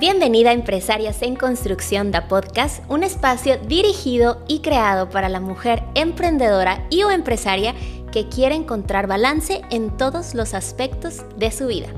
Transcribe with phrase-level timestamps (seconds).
[0.00, 5.82] Bienvenida a Empresarias en Construcción da Podcast, un espacio dirigido y creado para la mujer
[5.94, 7.74] emprendedora y o empresaria
[8.10, 11.88] que quiere encontrar balance en todos los aspectos de su vida.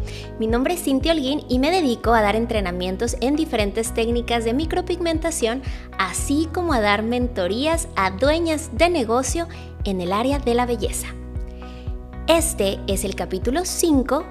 [0.40, 4.52] Mi nombre es Cintia Holguín y me dedico a dar entrenamientos en diferentes técnicas de
[4.52, 5.62] micropigmentación,
[5.96, 9.46] así como a dar mentorías a dueñas de negocio
[9.84, 11.06] en el área de la belleza.
[12.26, 14.24] Este es el capítulo 5,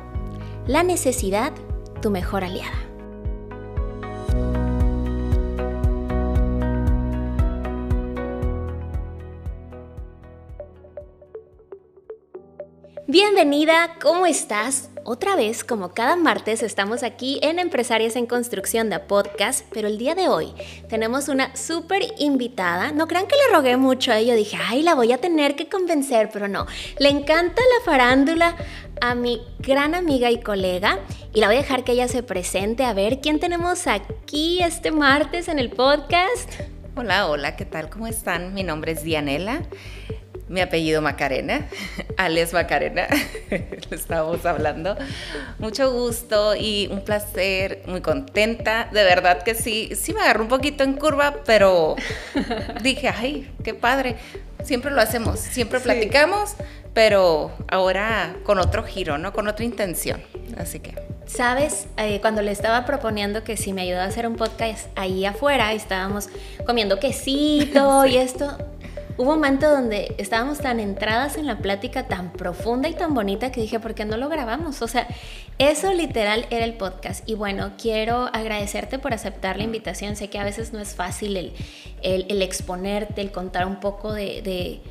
[0.67, 1.53] La necesidad,
[2.02, 2.91] tu mejor aliada.
[13.11, 14.89] Bienvenida, ¿cómo estás?
[15.03, 19.97] Otra vez, como cada martes, estamos aquí en Empresarias en Construcción de Podcast, pero el
[19.97, 20.53] día de hoy
[20.87, 22.93] tenemos una súper invitada.
[22.93, 25.67] No crean que le rogué mucho a ella, dije, ay, la voy a tener que
[25.67, 26.67] convencer, pero no.
[26.99, 28.55] Le encanta la farándula
[29.01, 30.99] a mi gran amiga y colega
[31.34, 32.85] y la voy a dejar que ella se presente.
[32.85, 36.49] A ver, ¿quién tenemos aquí este martes en el podcast?
[36.96, 37.90] Hola, hola, ¿qué tal?
[37.90, 38.53] ¿Cómo están?
[38.53, 39.63] Mi nombre es Dianela
[40.52, 41.68] mi apellido Macarena,
[42.18, 43.07] Alex Macarena,
[43.90, 44.98] lo estábamos hablando.
[45.58, 48.90] Mucho gusto y un placer, muy contenta.
[48.91, 51.96] De verdad que sí, sí me agarró un poquito en curva, pero
[52.84, 54.18] dije, ay, qué padre.
[54.63, 56.55] Siempre lo hacemos, siempre platicamos,
[56.93, 59.34] pero ahora con otro giro, ¿no?
[59.34, 60.21] Con otra intención.
[60.58, 60.93] Así que.
[61.26, 65.25] Sabes, eh, cuando le estaba proponiendo que si me ayudaba a hacer un podcast ahí
[65.25, 66.28] afuera, estábamos
[66.66, 68.58] comiendo quesito y esto,
[69.22, 73.62] un momento donde estábamos tan entradas en la plática tan profunda y tan bonita que
[73.62, 74.81] dije, ¿por qué no lo grabamos?
[74.81, 75.08] O sea,
[75.59, 77.28] eso literal era el podcast.
[77.30, 80.16] Y bueno, quiero agradecerte por aceptar la invitación.
[80.16, 81.53] Sé que a veces no es fácil el,
[82.02, 84.81] el, exponerte, el contar un poco de, de,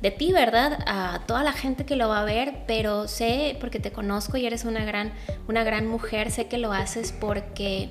[0.00, 0.78] de, ti, ¿verdad?
[0.86, 4.46] A toda la gente que lo va a ver, pero sé, porque te conozco y
[4.46, 5.12] eres una gran,
[5.48, 7.90] una gran mujer, sé que lo haces porque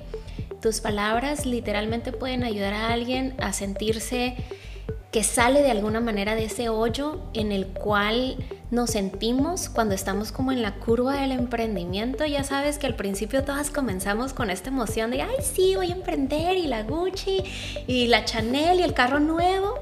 [0.62, 4.36] tus palabras literalmente pueden ayudar a alguien a sentirse
[5.10, 8.36] que sale de alguna manera de ese hoyo en el cual
[8.70, 12.24] nos sentimos cuando estamos como en la curva del emprendimiento.
[12.26, 15.94] Ya sabes que al principio todas comenzamos con esta emoción de, ay, sí, voy a
[15.94, 17.42] emprender y la Gucci
[17.88, 19.74] y la Chanel y el carro nuevo.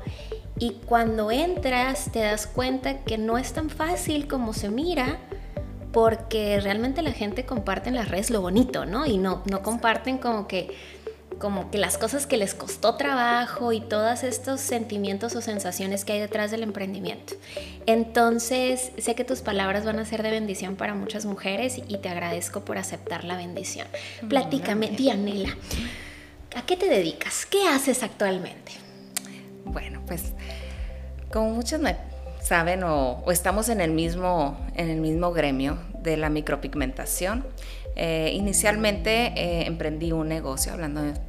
[0.58, 5.18] Y cuando entras te das cuenta que no es tan fácil como se mira
[5.92, 9.06] porque realmente la gente comparte en las redes lo bonito, ¿no?
[9.06, 10.68] Y no, no comparten como que
[11.38, 16.14] como que las cosas que les costó trabajo y todos estos sentimientos o sensaciones que
[16.14, 17.34] hay detrás del emprendimiento.
[17.86, 22.08] Entonces, sé que tus palabras van a ser de bendición para muchas mujeres y te
[22.08, 23.86] agradezco por aceptar la bendición.
[24.28, 25.56] Platícame, Dianela,
[26.56, 27.46] ¿a qué te dedicas?
[27.46, 28.72] ¿Qué haces actualmente?
[29.64, 30.32] Bueno, pues
[31.30, 31.96] como muchos me
[32.42, 37.46] saben o, estamos en el, mismo, en el mismo gremio de la micropigmentación,
[37.96, 41.27] eh, inicialmente eh, emprendí un negocio, hablando de,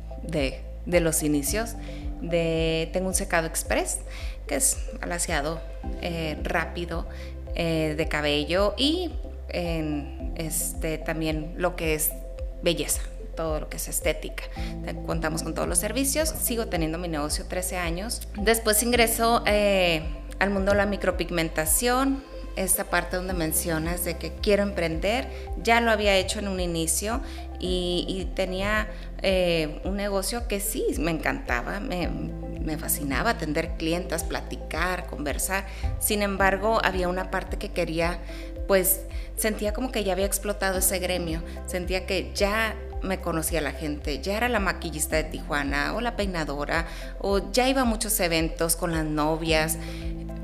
[0.85, 1.75] los inicios,
[2.22, 4.00] de, tengo un secado express,
[4.47, 5.62] que es alaciado
[6.02, 7.07] eh, rápido
[7.56, 9.12] de cabello y
[10.35, 12.12] este, también lo que es
[12.62, 13.02] belleza,
[13.35, 14.44] todo lo que es estética.
[15.06, 18.30] Contamos con todos los servicios, sigo teniendo mi negocio 13 años.
[18.38, 22.24] Después ingreso al mundo de la micropigmentación,
[22.56, 25.28] esta parte donde mencionas de que quiero emprender,
[25.64, 27.22] ya lo había hecho en un inicio
[27.60, 28.88] y, tenía
[29.22, 35.66] eh, un negocio que sí me encantaba, me, me fascinaba atender clientas, platicar, conversar.
[36.00, 38.20] Sin embargo, había una parte que quería,
[38.68, 39.02] pues
[39.36, 44.20] sentía como que ya había explotado ese gremio, sentía que ya me conocía la gente,
[44.20, 46.86] ya era la maquillista de Tijuana o la peinadora,
[47.20, 49.78] o ya iba a muchos eventos con las novias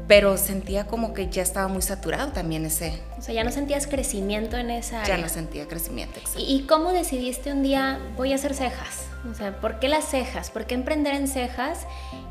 [0.07, 3.01] pero sentía como que ya estaba muy saturado también ese.
[3.17, 5.17] O sea, ya no sentías crecimiento en esa área.
[5.17, 6.19] Ya no sentía crecimiento.
[6.19, 6.39] Exacto.
[6.45, 9.05] ¿Y cómo decidiste un día voy a hacer cejas?
[9.29, 10.51] O sea, ¿por qué las cejas?
[10.51, 11.88] ¿Por qué emprender en cejas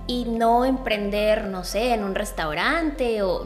[0.07, 3.45] y no emprender, no sé, en un restaurante o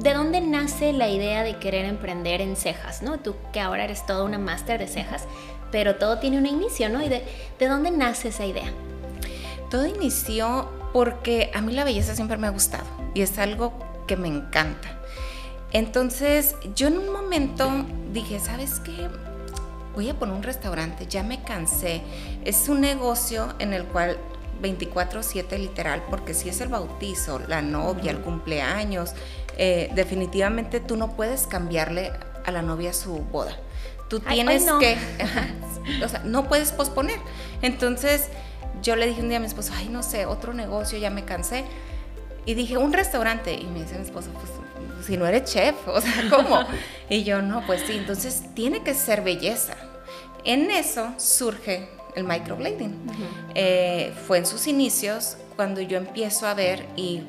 [0.00, 3.02] ¿De dónde nace la idea de querer emprender en cejas?
[3.02, 3.18] ¿no?
[3.18, 5.24] Tú que ahora eres toda una máster de cejas,
[5.70, 7.02] pero todo tiene un inicio, ¿no?
[7.02, 7.22] ¿Y de,
[7.58, 8.72] de dónde nace esa idea?
[9.70, 13.74] Todo inició porque a mí la belleza siempre me ha gustado y es algo
[14.06, 14.98] que me encanta.
[15.70, 17.70] Entonces yo en un momento
[18.14, 19.10] dije, ¿sabes qué?
[19.94, 22.00] Voy a poner un restaurante, ya me cansé.
[22.46, 24.16] Es un negocio en el cual
[24.62, 29.10] 24/7 literal, porque si es el bautizo, la novia, el cumpleaños,
[29.58, 32.10] eh, definitivamente tú no puedes cambiarle
[32.46, 33.54] a la novia su boda.
[34.08, 34.96] Tú tienes que,
[36.02, 37.18] o sea, no puedes posponer.
[37.60, 38.30] Entonces
[38.82, 41.24] yo le dije un día a mi esposo, ay, no sé, otro negocio, ya me
[41.24, 41.64] cansé.
[42.44, 43.54] Y dije, un restaurante.
[43.54, 44.50] Y me dice mi esposo, pues
[45.06, 46.60] si no eres chef, o sea, ¿cómo?
[47.08, 49.74] y yo, no, pues sí, entonces tiene que ser belleza.
[50.44, 52.94] En eso surge el microblading.
[53.54, 57.22] Eh, fue en sus inicios cuando yo empiezo a ver y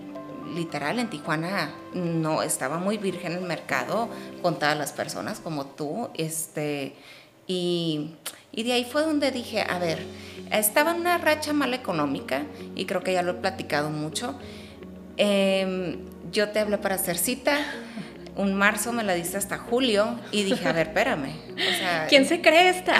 [0.56, 4.10] literal en Tijuana no estaba muy virgen el mercado
[4.42, 6.96] con todas las personas como tú, este,
[7.48, 8.16] y,
[8.58, 10.00] y de ahí fue donde dije, a ver,
[10.52, 12.42] estaba en una racha mala económica
[12.76, 14.34] y creo que ya lo he platicado mucho.
[15.16, 16.00] Em,
[16.32, 17.60] yo te hablé para hacer cita.
[18.36, 21.34] Un marzo me la diste hasta julio y dije, a ver, espérame.
[22.10, 23.00] ¿Quién se cree esta?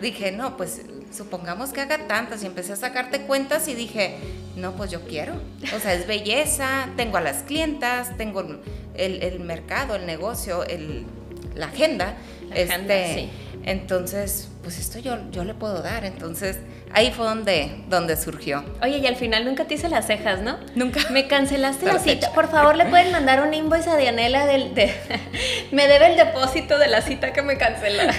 [0.00, 0.82] dije, no, pues
[1.16, 4.16] supongamos que haga tantas y empecé a sacarte cuentas y dije,
[4.56, 5.34] no, pues yo quiero.
[5.76, 8.44] O sea, es belleza, tengo a las clientas, tengo
[8.96, 11.06] el, mercado, el negocio, el,
[11.54, 12.16] la agenda.
[12.52, 13.28] este,
[13.64, 16.04] Entonces, pues esto yo, yo le puedo dar.
[16.04, 16.58] Entonces,
[16.92, 18.64] ahí fue donde, donde surgió.
[18.82, 20.58] Oye, y al final nunca te hice las cejas, ¿no?
[20.74, 21.08] Nunca.
[21.10, 22.32] Me cancelaste la cita.
[22.32, 24.74] Por favor, le pueden mandar un invoice a Dianela del...
[24.74, 24.92] De,
[25.70, 28.12] me debe el depósito de la cita que me canceló.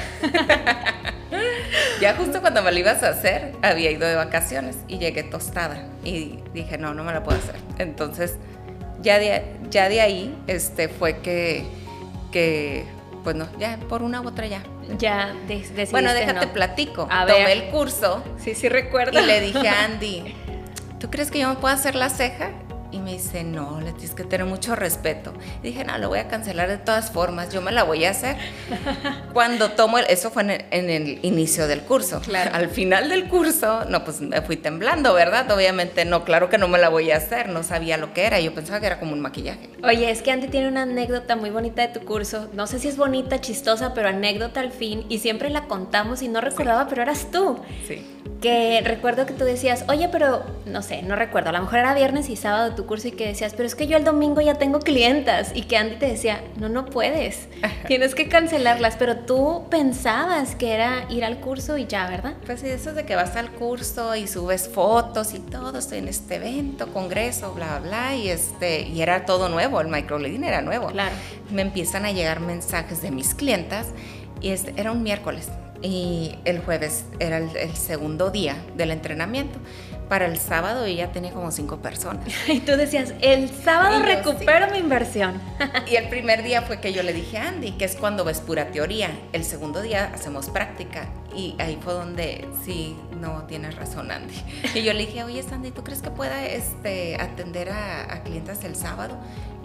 [2.00, 5.84] ya justo cuando me lo ibas a hacer, había ido de vacaciones y llegué tostada.
[6.06, 7.56] Y dije, no, no me la puedo hacer.
[7.78, 8.38] Entonces,
[9.02, 11.66] ya de, ya de ahí este, fue que,
[12.32, 12.86] que,
[13.26, 14.64] pues no, ya por una u otra ya.
[14.98, 15.36] Ya
[15.92, 17.08] Bueno, déjate platico.
[17.08, 18.24] Tomé el curso.
[18.38, 19.20] Sí, sí recuerdo.
[19.20, 20.36] Y le dije a Andy,
[21.00, 22.52] ¿tú crees que yo me puedo hacer la ceja?
[22.92, 25.34] Y me dice, no, le tienes que tener mucho respeto.
[25.62, 28.38] dije, no, lo voy a cancelar de todas formas, yo me la voy a hacer.
[29.34, 32.22] Cuando tomo, el, eso fue en el, inicio del curso.
[32.22, 32.52] Claro.
[32.54, 35.52] Al final del curso, no, pues me fui temblando, ¿verdad?
[35.52, 38.40] Obviamente, no, claro que no me la voy a hacer, no sabía lo que era,
[38.40, 39.70] yo pensaba que era como un maquillaje.
[39.84, 42.88] Oye, es que Andy tiene una anécdota muy bonita de tu curso, no sé si
[42.88, 47.02] es bonita, chistosa, pero anécdota al fin, y siempre la contamos y no recordaba, pero
[47.02, 47.60] eras tú.
[47.86, 48.06] Sí
[48.42, 51.94] que recuerdo que tú decías, oye, pero no sé, no recuerdo, a lo mejor era
[51.94, 54.54] viernes y sábado tu curso y que decías, pero es que yo el domingo ya
[54.54, 57.50] tengo clientas y que Andy te decía, no, no puedes,
[57.88, 62.36] tienes que cancelarlas, pero tú pensabas que era ir al curso y ya, ¿verdad?
[62.46, 66.08] Pues eso es de que vas al curso y subes fotos y todo, estoy en
[66.08, 70.62] este evento, congreso, bla, bla, bla, y, este, y era todo nuevo, el microblading era
[70.62, 70.88] nuevo.
[70.88, 71.16] Claro.
[71.52, 73.88] Me empiezan a llegar mensajes de mis clientas
[74.40, 75.50] y este, era un miércoles
[75.82, 79.60] y el jueves era el, segundo día del entrenamiento.
[80.10, 82.26] Para el sábado ella tenía como cinco personas.
[82.48, 85.42] Y tú decías, el sábado recupero mi inversión.
[85.86, 88.40] Y el primer día fue que yo le dije a Andy, que es cuando ves
[88.40, 89.10] pura teoría.
[89.34, 91.08] El segundo día hacemos práctica.
[91.36, 94.36] Y ahí fue donde sí, no tienes razón, Andy.
[94.76, 98.64] Y yo le dije, oye, Andy, ¿tú crees que pueda este, atender a, a clientes
[98.64, 99.18] el sábado?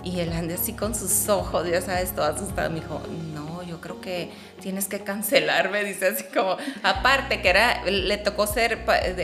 [0.04, 2.70] Y él anda así con sus ojos, ya sabes, todo asustado.
[2.70, 3.00] Me dijo,
[3.34, 3.51] no, yo
[3.82, 4.30] creo que
[4.62, 8.78] tienes que cancelarme, dice así como, aparte que era, le tocó ser,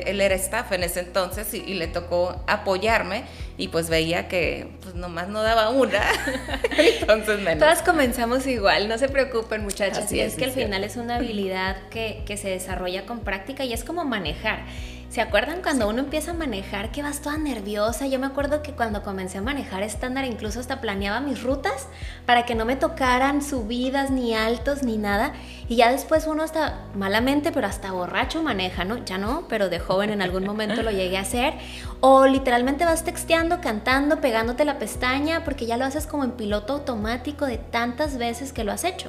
[0.07, 3.23] él era staff en ese entonces y, le tocó apoyarme
[3.57, 6.03] y pues veía que pues nomás no daba una,
[6.77, 7.61] entonces menos.
[7.61, 11.89] Todas comenzamos igual, no se preocupen muchachas, y es, que al final es una habilidad
[11.89, 14.65] que, que se desarrolla con práctica y es como manejar.
[15.11, 18.07] ¿Se acuerdan cuando uno empieza a manejar que vas toda nerviosa?
[18.07, 21.89] Yo me acuerdo que cuando comencé a manejar estándar incluso hasta planeaba mis rutas
[22.27, 25.33] para que no me tocaran subidas ni altos ni nada.
[25.67, 29.03] Y ya después uno hasta malamente, pero hasta borracho maneja, ¿no?
[29.03, 31.55] Ya no, pero de joven en algún momento lo llegué a hacer.
[32.01, 36.75] O literalmente vas texteando, cantando, pegándote la pestaña porque ya lo haces como en piloto
[36.75, 39.09] automático de tantas veces que lo has hecho.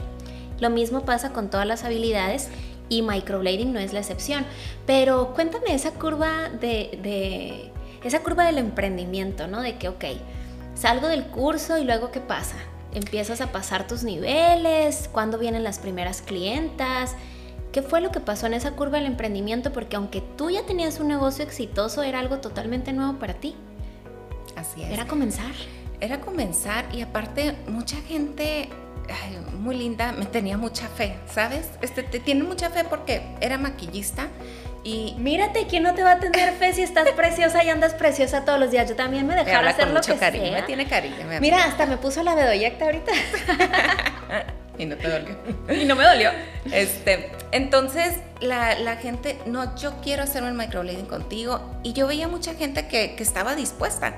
[0.59, 2.49] Lo mismo pasa con todas las habilidades
[2.89, 4.45] y microblading no es la excepción.
[4.85, 7.71] Pero cuéntame esa curva de,
[8.03, 9.61] esa curva del emprendimiento, ¿no?
[9.61, 10.05] De que, ok,
[10.75, 12.55] salgo del curso y luego ¿qué pasa?
[12.93, 17.15] Empiezas a pasar tus niveles, cuándo vienen las primeras clientas.
[17.71, 19.71] ¿Qué fue lo que pasó en esa curva del emprendimiento?
[19.71, 23.55] Porque aunque tú ya tenías un negocio exitoso, era algo totalmente nuevo para ti.
[24.55, 24.89] Así es.
[24.89, 25.51] Era comenzar.
[26.01, 28.69] Era comenzar y aparte mucha gente
[29.59, 31.67] muy linda, me tenía mucha fe, ¿sabes?
[31.81, 34.27] Este, te tiene mucha fe porque era maquillista
[34.83, 35.15] y...
[35.17, 38.59] Mírate, ¿quién no te va a tener fe si estás preciosa y andas preciosa todos
[38.59, 38.87] los días?
[38.87, 41.15] Yo también me dejaba hacer lo que cariño, Me tiene cariño.
[41.41, 43.11] Mira, hasta me puso la bedoyecta ahorita.
[44.77, 45.37] y no te dolió.
[45.69, 46.31] y no me dolió.
[46.71, 51.59] Este, entonces la, la, gente, no, yo quiero hacer un microblading contigo.
[51.83, 54.15] Y yo veía mucha gente que, que estaba dispuesta.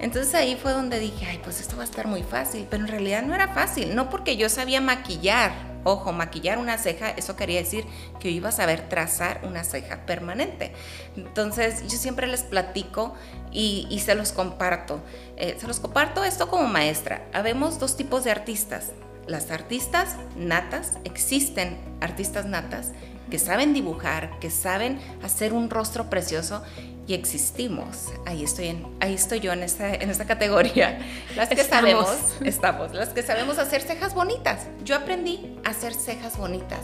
[0.00, 2.88] Entonces ahí fue donde dije, ay, pues esto va a estar muy fácil, pero en
[2.88, 5.52] realidad no era fácil, no porque yo sabía maquillar,
[5.84, 7.84] ojo, maquillar una ceja, eso quería decir
[8.18, 10.72] que yo iba a saber trazar una ceja permanente.
[11.16, 13.14] Entonces yo siempre les platico
[13.52, 15.00] y, se los comparto.
[15.36, 17.26] Eh, se los comparto esto como maestra.
[17.32, 18.92] Habemos dos tipos de artistas.
[19.30, 22.90] Las artistas natas, existen artistas natas
[23.30, 26.64] que saben dibujar, que saben hacer un rostro precioso
[27.06, 28.08] y existimos.
[28.26, 30.98] Ahí estoy, en, ahí estoy yo en esta, en esta categoría.
[31.36, 32.08] Las que sabemos,
[32.44, 34.66] estamos, las que sabemos hacer cejas bonitas.
[34.84, 36.80] Yo aprendí a hacer cejas bonitas.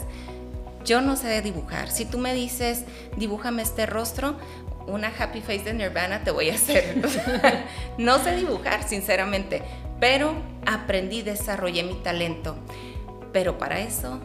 [0.85, 1.91] yo no sé dibujar.
[1.91, 2.85] Si tú me dices,
[3.17, 4.37] dibújame este rostro,
[4.87, 6.95] una happy face de Nirvana te voy a hacer.
[7.99, 9.63] no sé dibujar, sinceramente,
[10.01, 10.35] pero
[10.65, 12.57] aprendí, desarrollé mi talento.
[13.33, 14.21] Pero para eso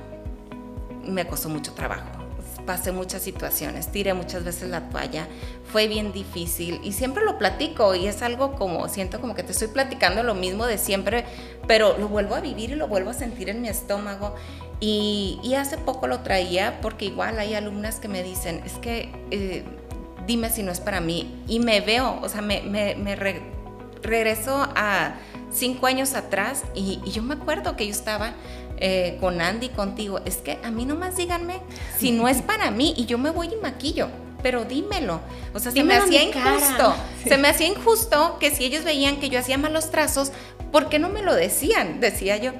[1.04, 2.08] me costó mucho trabajo.
[2.66, 5.28] Pasé muchas situaciones, tiré muchas veces la toalla,
[5.72, 9.52] fue bien difícil y siempre lo platico y es algo como, siento como que te
[9.52, 11.26] estoy platicando lo mismo de siempre,
[11.68, 14.36] pero lo vuelvo a vivir y lo vuelvo a sentir en mi estómago.
[14.80, 19.64] Y, hace poco lo traía porque igual hay alumnas que me dicen, es que eh,
[20.26, 21.44] dime si no es para mí.
[21.48, 23.16] Y me veo, o sea, me,
[24.02, 25.16] regreso a
[25.52, 28.34] cinco años atrás y, yo me acuerdo que yo estaba
[28.78, 30.22] eh, con Andy contigo.
[30.26, 31.62] Es que a mí nomás díganme
[31.98, 34.10] si no es para mí y yo me voy y maquillo.
[34.42, 35.20] Pero dímelo.
[35.54, 36.96] O sea, se me hacía injusto.
[37.28, 40.32] Se me hacía injusto que si ellos veían que yo hacía malos trazos,
[40.72, 42.00] ¿por qué no me lo decían?
[42.00, 42.54] Decía yo.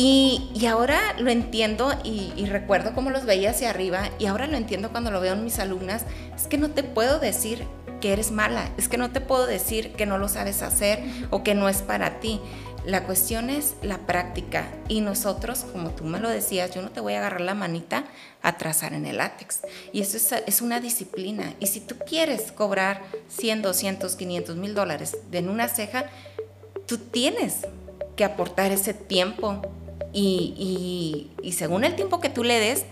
[0.00, 4.90] Y, ahora lo entiendo y, recuerdo cómo los veía hacia arriba y ahora lo entiendo
[4.90, 6.04] cuando lo veo en mis alumnas.
[6.36, 7.66] Es que no te puedo decir
[8.00, 11.42] que eres mala, es que no te puedo decir que no lo sabes hacer o
[11.42, 12.40] que no es para ti.
[12.84, 17.00] La cuestión es la práctica y nosotros, como tú me lo decías, yo no te
[17.00, 18.04] voy a agarrar la manita
[18.40, 19.60] a trazar en el látex.
[19.92, 21.54] Y eso es, una disciplina.
[21.60, 26.06] Y si tú quieres cobrar 100, 200, 500 mil dólares en una ceja,
[26.86, 27.66] tú tienes
[28.16, 29.60] que aportar ese tiempo,
[30.12, 32.84] y, según el tiempo que tú le des,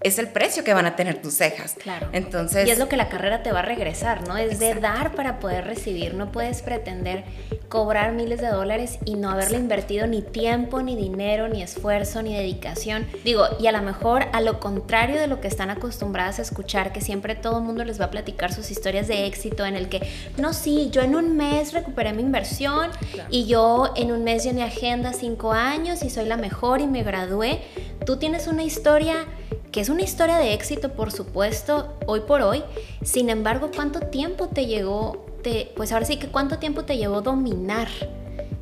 [0.00, 1.74] es el precio que van a tener tus cejas.
[1.74, 2.08] Claro.
[2.12, 2.68] Entonces.
[2.68, 4.36] Y es lo que la carrera te va a regresar, ¿no?
[4.36, 6.14] Es de dar para poder recibir.
[6.14, 7.24] No puedes pretender
[7.68, 12.34] cobrar miles de dólares y no haberle invertido ni tiempo, ni dinero, ni esfuerzo, ni
[12.34, 13.06] dedicación.
[13.24, 16.92] Digo, y a lo mejor a lo contrario de lo que están acostumbradas a escuchar,
[16.92, 19.88] que siempre todo el mundo les va a platicar sus historias de éxito en el
[19.88, 22.90] que, no, sí, yo en un mes recuperé mi inversión
[23.30, 27.02] y yo en un mes llené agenda cinco años y soy la mejor y me
[27.02, 27.62] gradué.
[28.04, 29.26] Tú tienes una historia
[29.72, 32.64] que es una historia de éxito, por supuesto, hoy por hoy.
[33.04, 37.20] Sin embargo, ¿cuánto tiempo te llegó, te, pues ahora sí que cuánto tiempo te llevó
[37.20, 37.86] dominar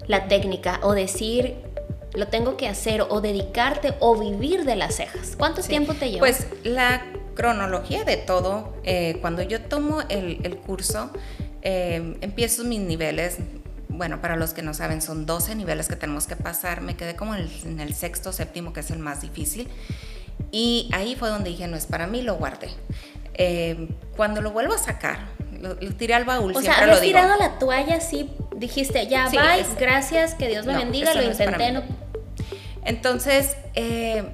[0.07, 1.55] la técnica o decir,
[2.13, 5.35] lo tengo que hacer o dedicarte o vivir de las cejas?
[5.39, 6.19] ¿Cuánto tiempo te llevó?
[6.19, 7.03] Pues la
[7.35, 11.11] cronología de todo, eh, cuando yo tomo el, curso,
[11.63, 13.39] eh, empiezo mis niveles,
[13.89, 16.83] bueno, para los que no saben, son 12 niveles que tenemos que pasar.
[16.83, 19.69] Me quedé como en el, sexto, séptimo, que es el más difícil.
[20.53, 22.69] Y ahí fue donde dije, no es para mí, lo guardé.
[23.35, 25.19] Eh, cuando lo vuelvo a sacar,
[25.61, 26.55] lo, tiré al baúl.
[26.57, 31.15] O sea, habías tirado la toalla así, dijiste, ya, bye, gracias, que Dios me bendiga,
[31.15, 31.83] lo intenté.
[32.85, 34.25] Entonces, eh,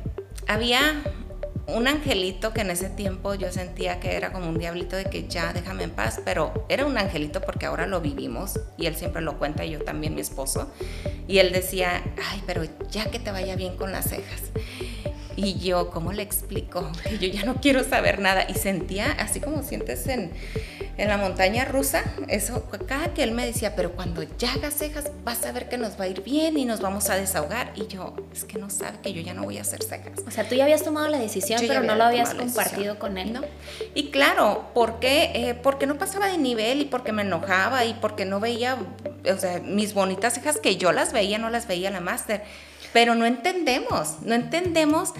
[0.46, 1.02] había
[1.74, 5.28] un angelito que en ese tiempo yo sentía que era como un diablito de que
[5.28, 9.22] ya déjame en paz, pero era un angelito porque ahora lo vivimos y él siempre
[9.22, 10.70] lo cuenta y yo también mi esposo.
[11.28, 14.42] Y él decía, ay, pero ya que te vaya bien con las cejas.
[15.42, 16.90] Y yo, ¿cómo le explico?
[17.20, 18.44] Yo ya no quiero saber nada.
[18.48, 20.30] Y sentía, así como sientes en,
[20.98, 25.10] en la montaña rusa, eso, cada que él me decía, pero cuando ya hagas cejas,
[25.24, 27.72] vas a ver que nos va a ir bien y nos vamos a desahogar.
[27.74, 30.20] Y yo, es que no sabe que yo ya no voy a hacer cejas.
[30.26, 33.32] O sea, tú ya habías tomado la decisión, pero no lo habías compartido con él.
[33.32, 33.40] ¿no?
[33.94, 35.30] Y claro, ¿por qué?
[35.34, 38.76] Eh, porque no pasaba de nivel y porque me enojaba y porque no veía,
[39.24, 42.42] o sea, mis bonitas cejas que yo las veía, no las veía la máster
[42.92, 45.12] pero no entendemos, no entendemos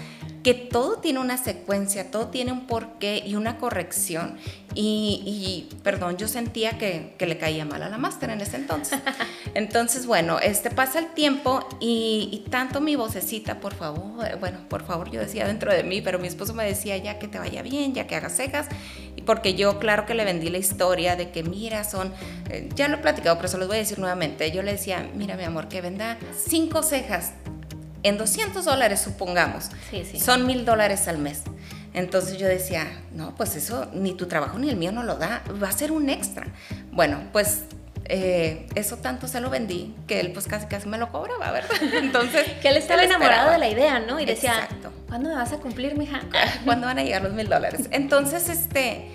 [0.43, 4.37] que todo tiene una secuencia, todo tiene un porqué y una corrección.
[4.73, 8.99] Y, perdón, yo sentía que, le caía mal a la máster en ese entonces.
[9.53, 15.11] Entonces, bueno, este pasa el tiempo y, tanto mi vocecita, por favor, bueno, por favor,
[15.11, 17.93] yo decía dentro de mí, pero mi esposo me decía ya que te vaya bien,
[17.93, 18.67] ya que hagas cejas,
[19.17, 22.13] y porque yo, claro que le vendí la historia de que, mira, son,
[22.49, 24.49] eh, ya lo he platicado, pero se los voy a decir nuevamente.
[24.51, 27.33] Yo le decía, mira, mi amor, que venda cinco cejas
[28.03, 29.69] en 200 dólares, supongamos,
[30.17, 31.43] son mil dólares al mes.
[31.93, 35.43] Entonces yo decía, no, pues eso ni tu trabajo ni el mío no lo da,
[35.61, 36.47] va a ser un extra.
[36.91, 37.63] Bueno, pues
[38.05, 41.71] eh, eso tanto se lo vendí que él pues casi casi me lo cobraba, ¿verdad?
[41.93, 42.45] Entonces...
[42.61, 44.19] que él estaba enamorado de la idea, ¿no?
[44.19, 44.91] Y decía, Exacto.
[45.07, 46.21] ¿cuándo me vas a cumplir, mija?
[46.65, 47.87] ¿Cuándo van a llegar los mil dólares?
[47.91, 49.09] Entonces, este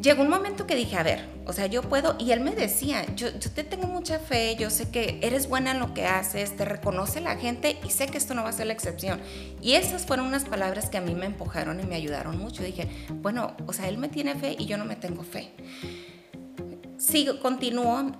[0.00, 3.04] llegó un momento que dije, a ver, o sea, yo puedo, y él me decía,
[3.14, 6.64] yo, te tengo mucha fe, yo sé que eres buena en lo que haces, te
[6.64, 9.20] reconoce la gente y sé que esto no va a ser la excepción.
[9.60, 12.62] Y esas fueron unas palabras que a mí me empujaron y me ayudaron mucho.
[12.62, 15.52] Dije, bueno, o sea, él me tiene fe y yo no me tengo fe.
[17.10, 18.12] Sigo, continúo,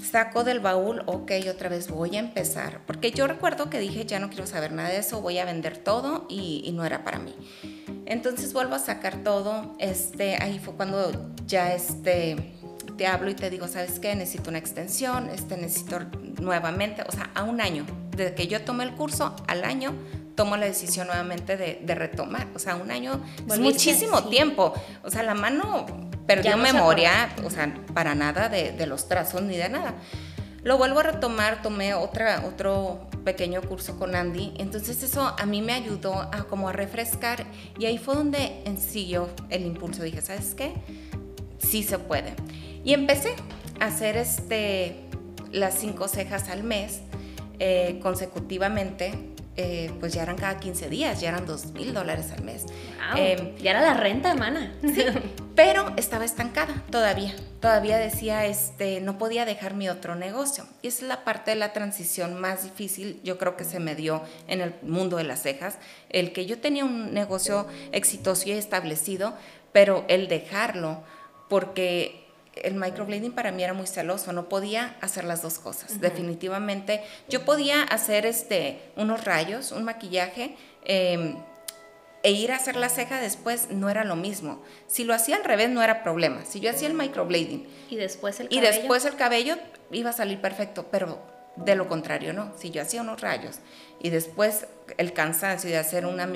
[0.00, 2.82] saco del baúl, ok, otra vez voy a empezar.
[2.86, 5.76] Porque yo recuerdo que dije, ya no quiero saber nada de eso, voy a vender
[5.78, 7.34] todo y, y no era para mí.
[8.06, 9.74] Entonces vuelvo a sacar todo.
[9.80, 11.10] Este, ahí fue cuando
[11.46, 12.54] ya este,
[12.96, 14.14] te hablo y te digo, ¿sabes qué?
[14.14, 16.00] Necesito una extensión, este, necesito
[16.40, 17.86] nuevamente, o sea, a un año.
[18.16, 19.94] Desde que yo tomé el curso, al año
[20.34, 22.46] tomo la decisión nuevamente de, retomar.
[22.54, 24.72] O sea, un año es muchísimo tiempo.
[25.02, 25.86] O sea, la mano
[26.26, 29.94] perdió memoria, o sea, para nada de, de, los trazos ni de nada.
[30.62, 35.60] Lo vuelvo a retomar, tomé otra, otro pequeño curso con Andy, entonces eso a mí
[35.60, 37.44] me ayudó a como a refrescar
[37.78, 40.02] y ahí fue donde siguió el impulso.
[40.02, 40.72] Dije, ¿sabes qué?
[41.58, 42.34] Sí se puede.
[42.84, 43.34] Y empecé
[43.80, 44.96] a hacer este,
[45.52, 47.00] las cinco cejas al mes
[47.58, 49.12] eh, consecutivamente
[49.60, 52.66] eh, pues ya eran cada 15 días, ya eran 2 mil dólares al mes.
[53.16, 54.72] Em, ya era la renta, hermana.
[54.82, 55.02] Sí,
[55.56, 57.34] pero estaba estancada todavía.
[57.58, 60.64] Todavía decía, este, no podía dejar mi otro negocio.
[60.80, 63.96] Y esa es la parte de la transición más difícil, yo creo que se me
[63.96, 65.78] dio en el mundo de las cejas.
[66.08, 69.34] El que yo tenía un negocio exitoso y establecido,
[69.72, 71.02] pero el dejarlo,
[71.48, 72.27] porque
[72.64, 77.02] el microblading para mí era muy celoso, no podía hacer las dos cosas, definitivamente.
[77.28, 81.36] Yo podía hacer este, unos rayos, un maquillaje, em,
[82.22, 84.62] e ir a hacer la ceja después no era lo mismo.
[84.86, 86.44] Si lo hacía al revés no era problema.
[86.44, 89.56] Si yo hacía el microblading y después el cabello, y después el cabello
[89.92, 91.20] iba a salir perfecto, pero
[91.56, 92.52] de lo contrario no.
[92.58, 93.60] Si yo hacía unos rayos
[94.00, 96.28] y después el cansancio de hacer una,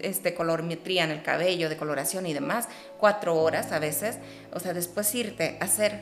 [0.00, 4.18] este, colorimetría en el cabello, de coloración y demás, cuatro horas a veces,
[4.52, 6.00] o sea, después irte a hacer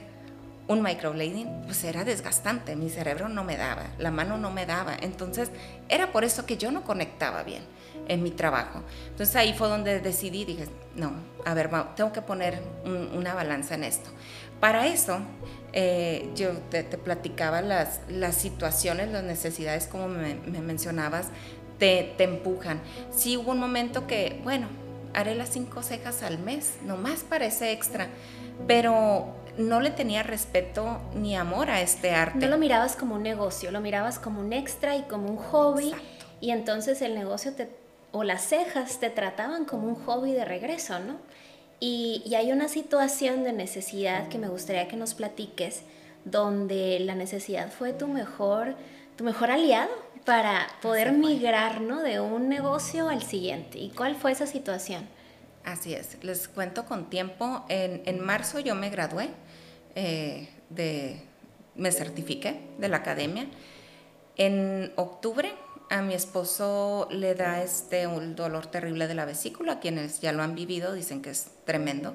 [0.69, 4.97] un microblading, pues era desgastante, mi cerebro no me daba, la mano no me daba,
[5.01, 5.51] entonces
[5.89, 7.63] era por eso que yo no conectaba bien
[8.09, 8.83] en mi trabajo.
[9.09, 11.13] Entonces ahí fue donde decidí, dije, no,
[11.45, 14.11] a ver, tengo que poner una balanza en esto.
[14.61, 15.21] Para eso,
[15.73, 18.01] eh, yo te, platicaba las,
[18.35, 21.29] situaciones, las necesidades, como me mencionabas,
[21.79, 22.81] te, empujan.
[23.11, 24.69] Sí hubo un momento que, bueno,
[25.15, 28.09] haré las cinco cejas al mes, nomás parece extra,
[28.67, 29.27] pero
[29.59, 32.39] no le tenía respeto ni amor a este arte.
[32.39, 35.95] No lo mirabas como un negocio, lo mirabas como un extra y como un hobby.
[36.41, 37.71] Y entonces el negocio te,
[38.13, 41.17] o las cejas te trataban como un hobby de regreso, ¿no?
[41.81, 45.83] Y, y hay una situación de necesidad que me gustaría que nos platiques,
[46.25, 48.75] donde la necesidad fue tu mejor,
[49.17, 52.03] tu mejor aliado para poder migrar ¿no?
[52.03, 53.79] de un negocio al siguiente.
[53.79, 55.09] ¿Y cuál fue esa situación?
[55.65, 57.65] Así es, les cuento con tiempo.
[57.69, 59.31] En, marzo yo me gradué,
[59.95, 61.23] eh, de,
[61.77, 63.47] me certifiqué de la academia.
[64.37, 65.55] En octubre
[65.91, 70.43] a mi esposo le da este, un dolor terrible de la vesícula, quienes ya lo
[70.43, 72.15] han vivido dicen que es tremendo.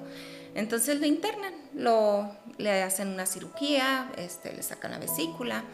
[0.54, 5.64] Entonces lo internan, lo, le hacen una cirugía, este, le sacan la vesícula.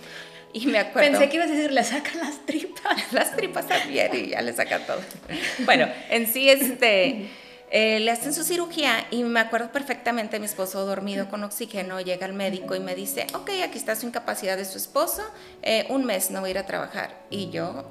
[0.53, 1.11] Y me acuerdo.
[1.11, 2.99] Pensé que ibas a decir, le sacan las tripas.
[3.13, 5.01] las tripas también y ya le sacan todo.
[5.65, 7.29] Bueno, en sí, este.
[7.71, 12.25] Eh, le hacen su cirugía y me acuerdo perfectamente mi esposo dormido con oxígeno, llega
[12.25, 15.23] el médico y me dice, ok, aquí está su incapacidad de su esposo,
[15.61, 17.11] eh, un mes no voy a ir a trabajar.
[17.29, 17.85] Y yo,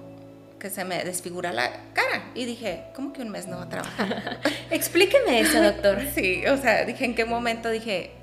[0.60, 3.70] que se me desfigura la cara, y dije, ¿cómo que un mes no va a
[3.70, 4.39] trabajar?
[4.72, 6.02] Explíqueme eso, doctor.
[6.15, 7.70] sí, o sea, dije, ¿en qué momento?
[7.70, 8.13] Dije,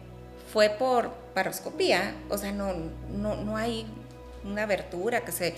[0.52, 2.74] fue por paroscopía, o sea, no,
[3.10, 3.86] no, no hay
[4.44, 5.54] una abertura que se,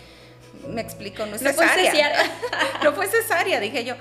[0.68, 2.12] me explico, no es cesárea.
[2.85, 3.94] no fue cesárea, dije yo,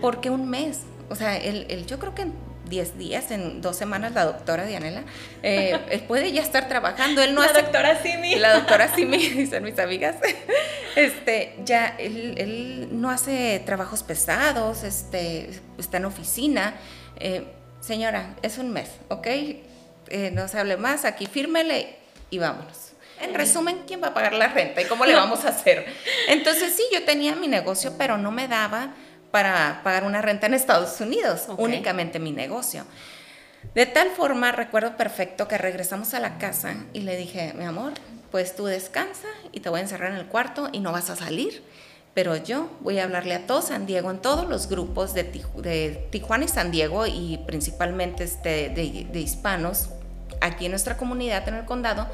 [0.00, 0.80] ¿por qué un mes?
[1.08, 2.34] O sea, el, yo creo que en
[2.68, 5.04] 10 días, en dos semanas, la doctora Dianela,
[5.42, 7.22] eh, él puede ya estar trabajando.
[7.22, 8.36] Él no la doctora Simi.
[8.36, 10.16] La doctora Simi, dicen mis amigas.
[10.96, 16.74] Este, ya, él, él, no hace trabajos pesados, este, está en oficina.
[17.18, 17.44] Eh,
[17.80, 19.26] señora, es un mes, ¿ok?
[19.26, 21.96] Eh, no se hable más, aquí fírmele
[22.30, 22.83] y vámonos.
[23.20, 25.86] En resumen, ¿quién va a pagar la renta y cómo le vamos a hacer?
[26.28, 28.94] Entonces sí, yo tenía mi negocio, pero no me daba
[29.30, 32.84] para pagar una renta en Estados Unidos, únicamente mi negocio.
[33.74, 37.92] De tal forma, recuerdo perfecto que regresamos a la casa y le dije, mi amor,
[38.30, 41.16] pues tú descansa y te voy a encerrar en el cuarto y no vas a
[41.16, 41.64] salir.
[42.14, 45.24] Pero yo voy a hablarle a todo San Diego, en todos los grupos de,
[46.10, 49.88] Tijuana y San Diego y principalmente este, de, de hispanos
[50.40, 52.08] aquí en nuestra comunidad, en el condado,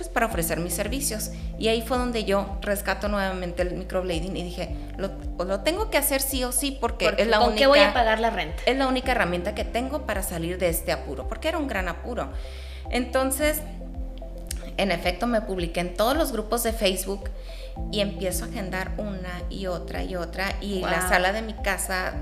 [0.00, 1.30] pues para ofrecer mis servicios.
[1.58, 5.10] Y ahí fue donde yo rescato nuevamente el microblading y dije, lo,
[5.44, 7.58] lo tengo que hacer sí o sí porque, es la ¿con única...
[7.58, 8.62] qué voy a pagar la renta?
[8.64, 11.86] Es la única herramienta que tengo para salir de este apuro, porque era un gran
[11.86, 12.30] apuro.
[12.88, 13.60] Entonces,
[14.78, 17.28] en efecto, me publiqué en todos los grupos de Facebook
[17.92, 22.14] y empiezo a agendar una y otra y otra y la sala de mi casa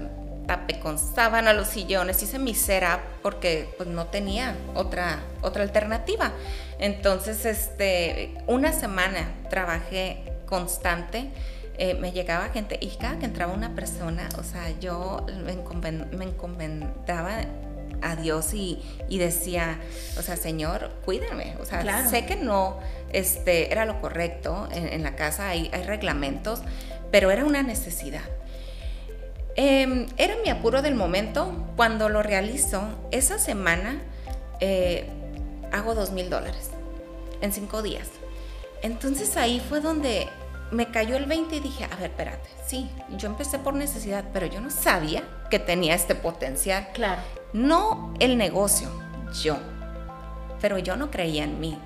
[0.49, 6.33] tapé con sábana los sillones, hice mi setup porque pues no tenía otra, otra alternativa.
[6.81, 11.29] Entonces, este, una semana trabajé constante.
[11.77, 15.53] Eh, me llegaba gente y cada que entraba una persona, o sea, yo me,
[16.25, 17.43] encomendaba
[18.01, 19.79] a Dios y, decía,
[20.19, 21.57] o sea, Señor, cuídame.
[21.61, 22.79] O sea, sé que no
[23.13, 24.67] este, era lo correcto.
[24.73, 26.63] En, la casa hay, hay, reglamentos,
[27.13, 28.23] pero era una necesidad.
[29.61, 31.53] Em, era mi apuro del momento.
[31.75, 34.01] Cuando lo realizo, esa semana
[34.61, 35.11] eh,
[35.73, 36.71] hago dos mil dólares
[37.41, 38.07] en cinco días.
[38.83, 40.29] Entonces ahí fue donde
[40.71, 44.47] me cayó el 20 y dije, a ver, espérate, sí, yo empecé por necesidad, pero
[44.47, 46.91] yo no sabía que tenía este potencial.
[46.95, 47.21] Claro.
[47.53, 48.89] No el negocio,
[49.43, 49.57] yo.
[50.61, 51.77] Pero yo no creía en mí.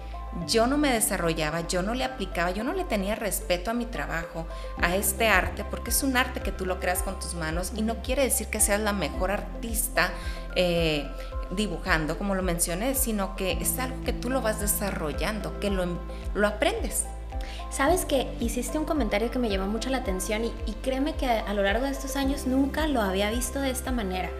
[0.47, 3.85] Yo no me desarrollaba, yo no le aplicaba, yo no le tenía respeto a mi
[3.85, 4.47] trabajo,
[4.81, 7.83] a este arte, porque es un arte que tú lo creas con tus manos y
[7.83, 10.11] no quiere decir que seas la mejor artista
[10.57, 11.07] eh,
[11.55, 15.99] dibujando, como lo mencioné, sino que es algo que tú lo vas desarrollando, que lo,
[16.35, 17.05] lo aprendes.
[17.71, 21.27] Sabes que hiciste un comentario que me llamó mucho la atención y, y créeme que
[21.27, 24.31] a lo largo de estos años nunca lo había visto de esta manera.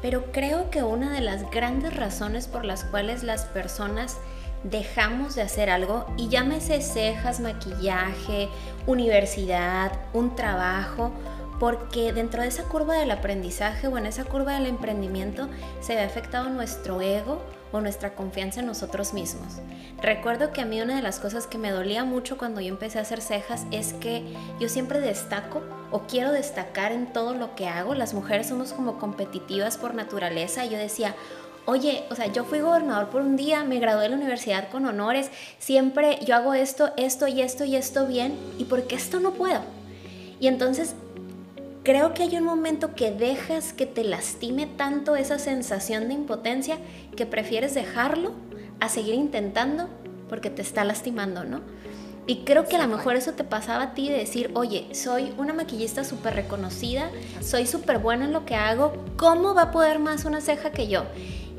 [0.00, 4.18] Pero creo que una de las grandes razones por las cuales las personas
[4.64, 8.48] dejamos de hacer algo, y llámese cejas, maquillaje,
[8.86, 11.12] universidad, un trabajo,
[11.60, 15.48] porque dentro de esa curva del aprendizaje o en esa curva del emprendimiento
[15.80, 17.40] se ve afectado nuestro ego
[17.72, 19.54] o nuestra confianza en nosotros mismos.
[20.00, 22.98] Recuerdo que a mí una de las cosas que me dolía mucho cuando yo empecé
[22.98, 24.24] a hacer cejas es que
[24.60, 27.94] yo siempre destaco o quiero destacar en todo lo que hago.
[27.94, 31.14] Las mujeres somos como competitivas por naturaleza y yo decía,
[31.66, 34.86] oye, o sea, yo fui gobernador por un día, me gradué de la universidad con
[34.86, 39.20] honores, siempre yo hago esto, esto y esto y esto bien, ¿y por qué esto
[39.20, 39.60] no puedo?
[40.40, 40.94] Y entonces
[41.82, 46.78] creo que hay un momento que dejas que te lastime tanto esa sensación de impotencia
[47.16, 48.32] que prefieres dejarlo
[48.80, 49.88] a seguir intentando
[50.28, 51.60] porque te está lastimando, ¿no?
[52.26, 55.34] Y creo que a lo mejor eso te pasaba a ti de decir, oye, soy
[55.36, 57.10] una maquillista súper reconocida,
[57.42, 60.88] soy súper buena en lo que hago, ¿cómo va a poder más una ceja que
[60.88, 61.04] yo?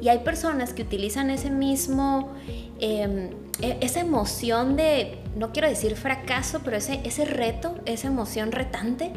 [0.05, 2.31] Y hay personas que utilizan ese mismo,
[2.79, 8.51] em, e, esa emoción de, no quiero decir fracaso, pero ese, ese reto, esa emoción
[8.51, 9.11] retante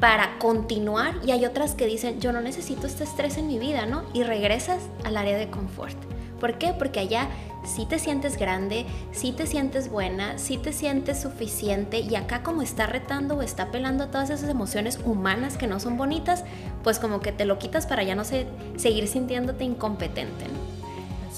[0.00, 3.86] para continuar y hay otras que dicen, yo no necesito este estrés en mi vida,
[3.86, 4.02] ¿no?
[4.12, 5.96] Y regresas al área de confort.
[6.40, 6.72] ¿Por qué?
[6.72, 7.28] Porque allá
[7.64, 12.62] sí te sientes grande, sí te sientes buena, sí te sientes suficiente y acá como
[12.62, 16.44] está retando o está pelando todas esas emociones humanas que no son bonitas,
[16.82, 20.44] pues como que te lo quitas para ya no sé, seguir sintiéndote incompetente.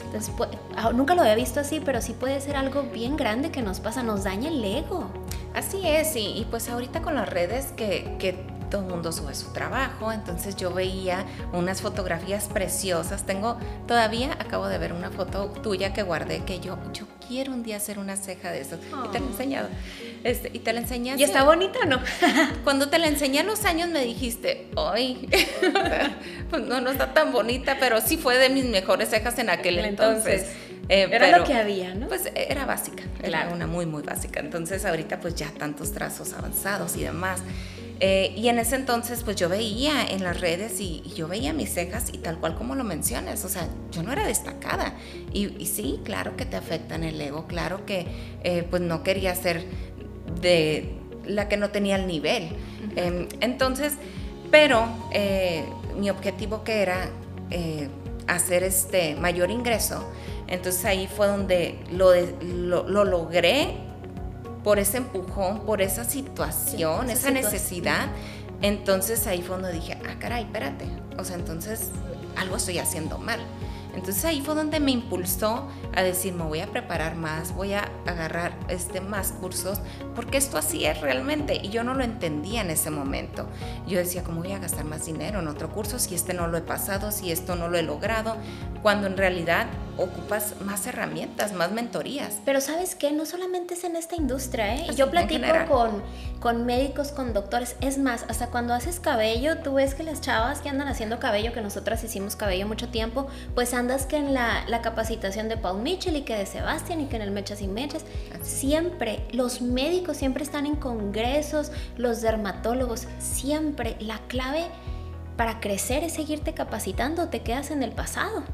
[0.04, 0.32] Entonces,
[0.76, 3.80] ah, nunca lo había visto así, pero sí puede ser algo bien grande que nos
[3.80, 5.06] pasa, nos daña el ego.
[5.54, 8.36] Así es, y, y pues ahorita con las redes que, que
[8.70, 14.68] todo el mundo sube su trabajo, entonces yo veía unas fotografías preciosas, tengo, todavía acabo
[14.68, 18.16] de ver una foto tuya que guardé que yo, yo quiero un día hacer una
[18.16, 19.68] ceja de esas, y te la he enseñado,
[20.24, 21.14] este, y te la enseñé.
[21.16, 22.00] ¿Y está bonita o no?
[22.64, 25.28] Cuando te la enseñé a los años me dijiste, ay,
[26.50, 29.78] pues no, no está tan bonita, pero sí fue de mis mejores cejas en aquel
[29.78, 30.46] entonces.
[30.88, 32.06] Eh, era lo que había, ¿no?
[32.06, 34.40] Pues era básica, era una muy, muy básica.
[34.40, 37.42] Entonces ahorita pues ya tantos trazos avanzados y demás.
[38.00, 41.72] Eh, y en ese entonces pues yo veía en las redes y, yo veía mis
[41.72, 44.94] cejas y tal cual como lo mencionas, o sea, yo no era destacada.
[45.32, 48.06] Y, sí, claro que te afecta en el ego, claro que
[48.42, 49.64] eh, pues no quería ser
[50.40, 50.94] de
[51.26, 52.50] la que no tenía el nivel.
[52.96, 53.94] Em, entonces,
[54.50, 54.86] pero
[55.98, 57.10] mi objetivo que era
[58.26, 60.04] hacer este mayor ingreso,
[60.48, 62.12] entonces ahí fue donde lo,
[62.84, 63.74] lo, logré
[64.66, 68.08] por ese empujón, por esa situación, esa, necesidad.
[68.62, 70.86] Entonces ahí fue donde dije, ah, caray, espérate.
[71.16, 71.92] O sea, entonces
[72.36, 73.38] algo estoy haciendo mal.
[73.94, 77.88] Entonces ahí fue donde me impulsó a decir, me voy a preparar más, voy a
[78.06, 79.78] agarrar este, más cursos,
[80.16, 81.60] porque esto así es realmente.
[81.62, 83.46] Y yo no lo entendía en ese momento.
[83.86, 86.58] Yo decía, ¿cómo voy a gastar más dinero en otro curso si este no lo
[86.58, 88.36] he pasado, si esto no lo he logrado?
[88.82, 92.38] Cuando en realidad ocupas más herramientas, más mentorías.
[92.44, 94.86] Pero sabes qué, no solamente es en esta industria, ¿eh?
[94.94, 96.02] Yo platico con,
[96.40, 97.76] con médicos, con doctores.
[97.80, 101.52] Es más, hasta cuando haces cabello, tú ves que las chavas que andan haciendo cabello,
[101.52, 105.82] que nosotras hicimos cabello mucho tiempo, pues andas que en la, la capacitación de Paul
[105.82, 108.04] Mitchell y que de Sebastián y que en el Mechas y Mechas.
[108.42, 113.96] Siempre, los médicos siempre están en congresos, los dermatólogos, siempre.
[114.00, 114.66] La clave
[115.36, 118.44] para crecer es seguirte capacitando, te quedas en el pasado.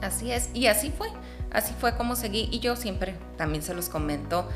[0.00, 1.08] Así es, y así fue.
[1.50, 4.48] Así fue como seguí y yo siempre también se los comento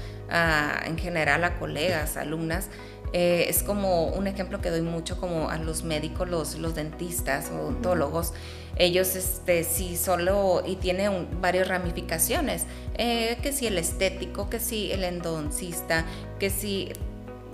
[0.87, 2.69] en general a colegas, alumnas.
[3.13, 7.49] Eh, es como un ejemplo que doy mucho como a los médicos, los, los dentistas
[7.49, 8.33] odontólogos.
[8.77, 11.09] Ellos este, sí solo y tiene
[11.41, 12.65] varias ramificaciones,
[12.97, 16.05] eh, que si el estético, que si el endodoncista,
[16.41, 16.93] que si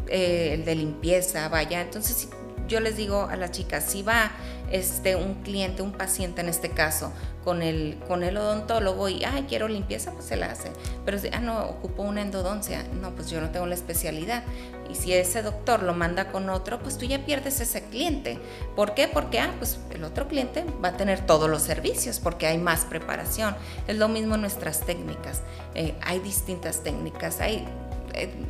[0.09, 1.83] eh, el de limpieza, vaya.
[1.83, 2.29] Entonces
[2.67, 4.33] yo les digo a las chicas, si va
[4.71, 7.13] este, un cliente, un paciente en este caso,
[7.45, 10.71] con el, con el odontólogo y, ay, quiero limpieza, pues se la hace.
[11.05, 14.45] Pero si, ah, no, ocupo una endodoncia, no, pues yo no tengo la especialidad.
[14.91, 18.39] Y si ese doctor lo manda con otro, pues tú ya pierdes ese cliente.
[18.77, 19.09] ¿Por qué?
[19.09, 22.85] Porque, ah, pues el otro cliente va a tener todos los servicios porque hay más
[22.85, 23.57] preparación.
[23.87, 25.43] Es lo mismo en nuestras técnicas.
[25.75, 27.67] Eh, hay distintas técnicas, hay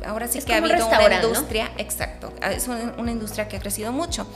[0.05, 4.27] ahora sí que ha habido una industria, exacto, es una, industria que ha crecido mucho.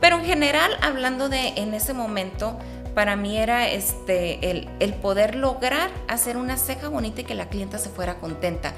[0.00, 2.58] Pero en general, hablando de en ese momento,
[2.94, 7.48] para mí era este, el, el poder lograr hacer una ceja bonita y que la
[7.48, 8.72] clienta se fuera contenta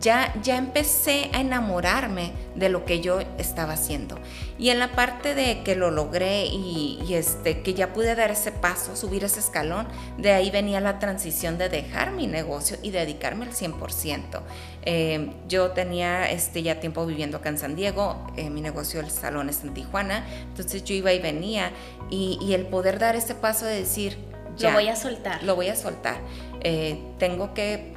[0.00, 4.18] ya, ya empecé a enamorarme de lo que yo estaba haciendo.
[4.58, 8.52] Y en la parte de que lo logré y, este, que ya pude dar ese
[8.52, 9.86] paso, subir ese escalón,
[10.18, 14.40] de ahí venía la transición de dejar mi negocio y dedicarme al 100%.
[14.82, 19.10] Eh, yo tenía este, ya tiempo viviendo acá en San Diego, eh, mi negocio, el
[19.10, 21.72] salón está en Tijuana, entonces yo iba y venía
[22.08, 24.16] y, y el poder dar ese paso de decir,
[24.56, 25.42] ya, lo voy a soltar.
[25.42, 26.16] Lo voy a soltar.
[26.60, 27.92] Eh, tengo que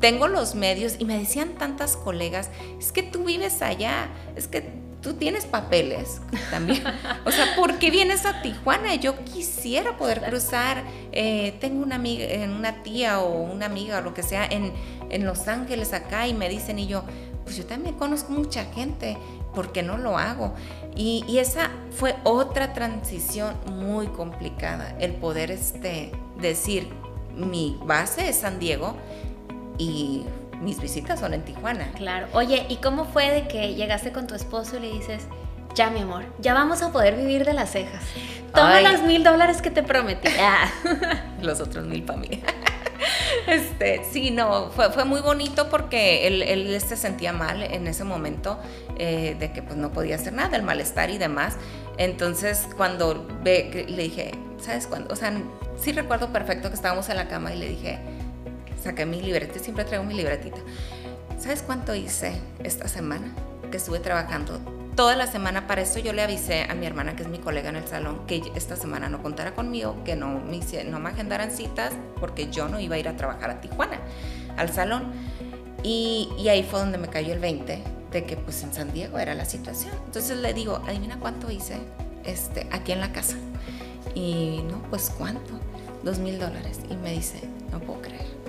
[0.00, 4.72] tengo los medios y me decían tantas colegas, es que tú vives allá, es que
[5.02, 6.82] tú tienes papeles también.
[7.24, 8.94] O sea, ¿por qué vienes a Tijuana?
[8.94, 10.82] Yo quisiera poder cruzar.
[11.12, 14.72] Eh, tengo una amiga, eh, una tía o una amiga o lo que sea en,
[15.10, 17.04] en Los Ángeles acá y me dicen y yo,
[17.44, 19.16] pues yo también conozco mucha gente,
[19.54, 20.54] ¿por qué no lo hago?
[20.96, 26.88] Y, y esa fue otra transición muy complicada, el poder este, decir,
[27.36, 28.96] mi base es San Diego,
[29.80, 30.26] y
[30.60, 31.90] mis visitas son en Tijuana.
[31.96, 32.28] Claro.
[32.34, 35.24] Oye, ¿y cómo fue de que llegaste con tu esposo y le dices,
[35.74, 38.02] ya mi amor, ya vamos a poder vivir de las cejas?
[38.54, 40.28] Toma los mil dólares que te prometí.
[41.42, 42.28] los otros mil para mí.
[43.46, 48.04] Este, sí, no, fue, fue muy bonito porque él, él, se sentía mal en ese
[48.04, 48.60] momento
[48.98, 51.56] eh, de que pues no podía hacer nada, el malestar y demás.
[51.96, 55.12] Entonces, cuando ve, le dije, ¿sabes cuándo?
[55.12, 55.32] O sea,
[55.80, 57.98] sí recuerdo perfecto que estábamos en la cama y le dije,
[58.82, 60.58] saqué mi libreta, siempre traigo mi libretita.
[61.38, 63.32] ¿Sabes cuánto hice esta semana?
[63.70, 64.60] Que estuve trabajando
[65.00, 67.70] toda la semana para eso yo le avisé a mi hermana, que es mi colega
[67.70, 71.50] en el salón, que esta semana no contara conmigo, que no me, no me agendaran
[71.50, 73.98] citas, porque yo no iba a ir a trabajar a Tijuana,
[74.58, 75.12] al salón.
[75.82, 79.18] Y, y, ahí fue donde me cayó el 20 de que pues en San Diego
[79.18, 79.94] era la situación.
[80.04, 81.78] Entonces le digo, adivina cuánto hice
[82.26, 83.36] este, aquí en la casa.
[84.14, 85.52] Y no, pues cuánto,
[86.02, 86.80] dos mil dólares.
[86.90, 87.40] Y me dice,
[87.72, 88.39] no puedo creer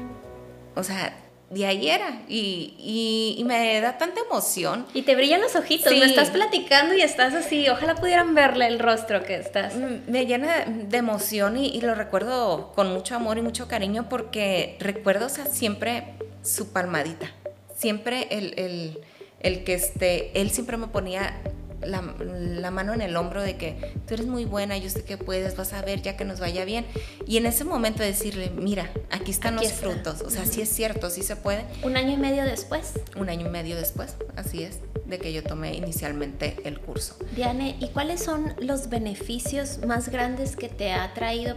[0.76, 1.14] o sea,
[1.52, 2.22] de ahí era.
[2.30, 4.86] Y, me da tanta emoción.
[4.94, 8.80] Y te brillan los ojitos, me estás platicando y estás así, ojalá pudieran verle el
[8.80, 9.76] rostro que estás.
[9.76, 14.78] Mm, me llena de emoción y, lo recuerdo con mucho amor y mucho cariño porque
[14.80, 17.30] recuerdo, o sea, siempre su palmadita.
[17.76, 19.00] Siempre el, el,
[19.42, 21.42] el que este, él siempre me ponía
[21.86, 25.56] la, mano en el hombro de que tú eres muy buena, yo sé que puedes,
[25.56, 26.86] vas a ver ya que nos vaya bien.
[27.28, 30.22] Y en ese momento decirle, mira, aquí están los frutos.
[30.22, 31.66] O sea, sí es cierto, sí se puede.
[31.84, 32.94] ¿Un año y medio después?
[33.18, 37.18] Un año y medio después, así es, de que yo tomé inicialmente el curso.
[37.36, 41.56] Diane, ¿y cuáles son los beneficios más grandes que te ha traído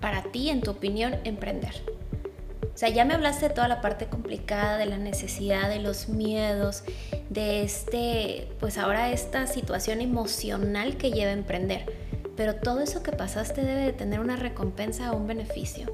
[0.00, 1.74] para ti, en tu opinión, emprender?
[2.78, 6.08] O sea, ya me hablaste de toda la parte complicada, de la necesidad, de los
[6.08, 6.84] miedos,
[7.30, 11.86] de este, pues ahora esta situación emocional que lleva a emprender.
[12.36, 15.92] Pero todo eso que pasaste debe de tener una recompensa o un beneficio.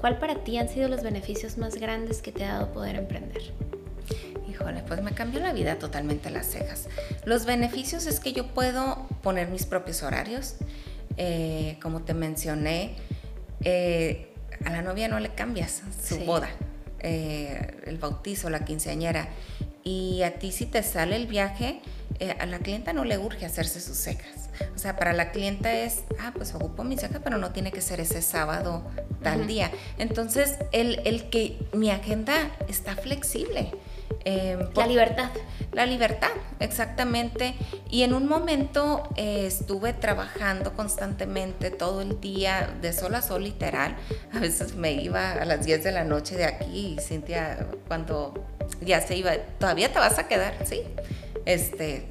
[0.00, 3.52] ¿Cuál para ti han sido los beneficios más grandes que te ha dado poder emprender?
[4.48, 6.88] Híjole, pues me cambió la vida totalmente las cejas.
[7.24, 10.56] Los beneficios es que yo puedo poner mis propios horarios.
[11.16, 12.96] Eh, como te mencioné,
[13.62, 14.32] eh,
[14.64, 16.48] a la novia no le cambias su boda,
[17.00, 19.28] eh, el bautizo, la quinceañera.
[19.86, 21.80] Y a ti si te sale el viaje,
[22.18, 24.50] eh, a la clienta no le urge hacerse sus cejas.
[24.74, 27.80] O sea, para la clienta es, ah, pues ocupo mi ceja, pero no tiene que
[27.80, 28.82] ser ese sábado
[29.22, 29.70] tal día.
[29.98, 33.70] Entonces, el, el que mi agenda está flexible.
[34.24, 35.30] Em, la libertad.
[35.72, 37.54] La libertad, exactamente.
[37.88, 43.44] Y en un momento eh, estuve trabajando constantemente todo el día, de sol a sol
[43.44, 43.94] literal.
[44.32, 48.34] A veces me iba a las 10 de la noche de aquí y Cintia, cuando
[48.80, 50.82] ya se iba, todavía te vas a quedar, sí.
[51.44, 52.06] Este,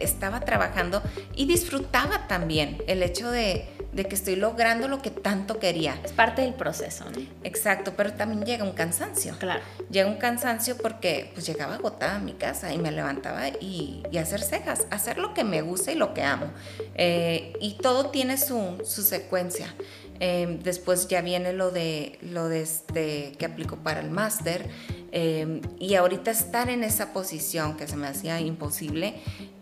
[0.00, 1.02] estaba trabajando
[1.34, 5.98] y disfrutaba también el hecho de, de que estoy logrando lo que tanto quería.
[6.04, 7.18] Es parte del proceso, ¿no?
[7.44, 9.36] Exacto, pero también llega un cansancio.
[9.38, 9.62] Claro.
[9.90, 14.18] Llega un cansancio porque pues llegaba agotada a mi casa y me levantaba y, y
[14.18, 16.50] hacer cejas, hacer lo que me gusta y lo que amo.
[16.94, 19.74] Eh, y todo tiene su, su secuencia.
[20.22, 24.68] Eh, después ya viene lo de, lo de este, que aplico para el máster.
[25.12, 29.14] Em, y ahorita estar en esa posición que se me hacía imposible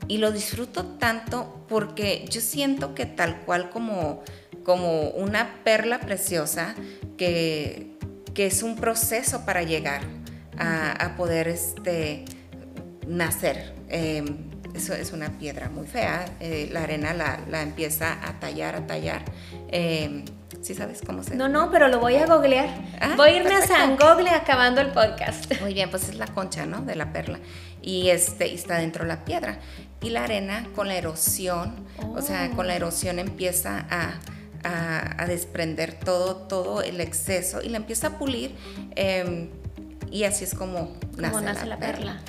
[0.07, 4.23] y lo disfruto tanto porque yo siento que tal cual como,
[4.63, 6.75] como una perla preciosa
[7.17, 7.97] que,
[8.35, 10.03] que es un proceso para llegar
[10.59, 12.25] a, poder este,
[13.07, 13.75] nacer.
[13.89, 16.37] Em, eso es una piedra muy fea.
[16.41, 19.25] Eh, la arena la, la, empieza a tallar, a tallar.
[19.69, 20.25] Eh,
[20.69, 22.69] ¿Sí sabes cómo se No, no, pero lo voy a googlear.
[23.01, 25.51] Ah, voy a irme a San Google acabando el podcast.
[25.63, 26.83] Muy bien, pues es la concha, ¿no?
[26.83, 27.39] De la perla.
[27.81, 29.61] Y, este, está dentro de la piedra.
[30.03, 34.19] Y la arena con la erosión, o sea, con la erosión empieza a,
[35.17, 38.55] a, desprender todo, todo el exceso y la empieza a pulir.
[38.95, 39.49] Em,
[40.11, 42.21] y así es como nace, la, perla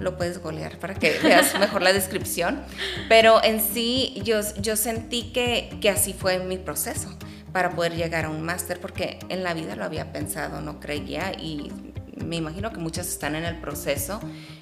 [0.00, 2.64] lo puedes golear para que veas mejor la descripción.
[3.08, 7.16] Pero en sí yo, yo sentí que, que así fue mi proceso
[7.52, 11.32] para poder llegar a un máster, porque en la vida lo había pensado, no creía
[11.32, 11.70] y
[12.16, 14.20] me imagino que muchas están en el proceso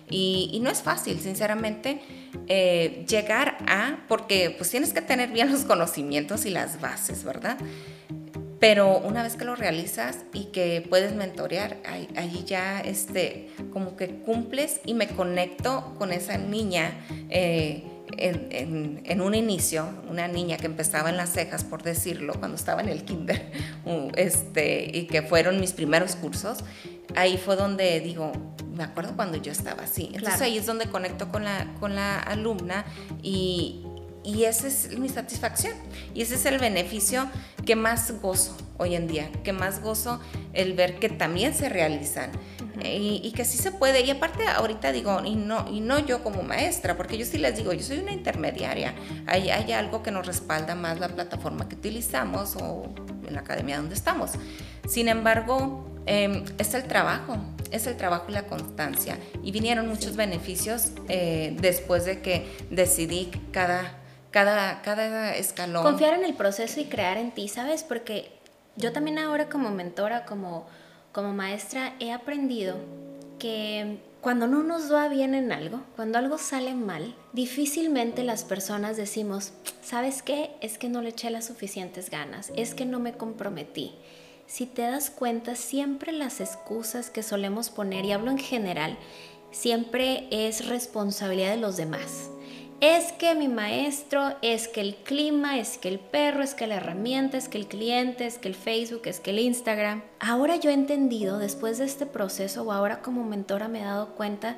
[0.09, 2.01] y, no es fácil, sinceramente,
[2.49, 7.59] eh, llegar a, porque pues tienes que tener bien los conocimientos y las bases, ¿verdad?
[8.59, 14.09] Pero una vez que lo realizas y que puedes mentorear, ahí, ya este, como que
[14.17, 16.93] cumples y me conecto con esa niña.
[17.31, 17.85] Eh,
[18.17, 22.89] en, un inicio, una niña que empezaba en las cejas, por decirlo, cuando estaba en
[22.89, 23.51] el kinder,
[24.17, 26.59] este, y que fueron mis primeros cursos,
[27.17, 28.33] ahí fue donde digo,
[28.75, 30.11] me acuerdo cuando yo estaba así.
[30.15, 32.85] Entonces ahí es donde conecto con la, con la alumna
[33.23, 33.85] y,
[34.23, 35.75] y esa es mi satisfacción.
[36.15, 37.29] Y ese es el beneficio
[37.65, 40.21] que más gozo hoy en día, que más gozo
[40.53, 42.31] el ver que también se realizan
[42.83, 44.01] y, que sí se puede.
[44.03, 47.57] Y aparte ahorita digo, y no, y no yo como maestra, porque yo sí les
[47.57, 48.95] digo, yo soy una intermediaria.
[49.27, 52.93] Hay, hay algo que nos respalda más la plataforma que utilizamos o
[53.27, 54.33] en la academia donde estamos.
[54.89, 57.37] Sin embargo, em, es el trabajo,
[57.71, 59.19] es el trabajo y la constancia.
[59.43, 64.00] Y vinieron muchos beneficios eh, después de que decidí cada
[64.31, 65.83] cada, cada escalón.
[65.83, 67.83] Confiar en el proceso y crear en ti, ¿sabes?
[67.83, 68.31] Porque
[68.77, 70.67] yo también ahora como mentora, como,
[71.13, 72.77] como maestra, he aprendido
[73.39, 78.97] que cuando no nos va bien en algo, cuando algo sale mal, difícilmente las personas
[78.97, 80.51] decimos, ¿sabes qué?
[80.61, 83.95] Es que no le eché las suficientes ganas, es que no me comprometí.
[84.47, 88.99] Si te das cuenta, siempre las excusas que solemos poner, y hablo en general,
[89.53, 92.31] siempre es responsabilidad de los demás
[92.81, 96.77] es que mi maestro, es que el clima, es que el perro, es que la
[96.77, 100.03] herramienta, es que el cliente, es que el Facebook, es que el Instagram.
[100.19, 104.15] Ahora yo he entendido, después de este proceso o ahora como mentora me he dado
[104.15, 104.57] cuenta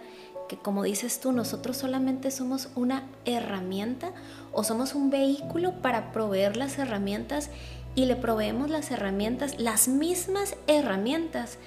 [0.49, 4.13] que como dices tú, nosotros solamente somos una herramienta
[4.53, 7.51] o somos un vehículo para proveer las herramientas
[7.97, 11.59] y le proveemos las herramientas, las mismas herramientas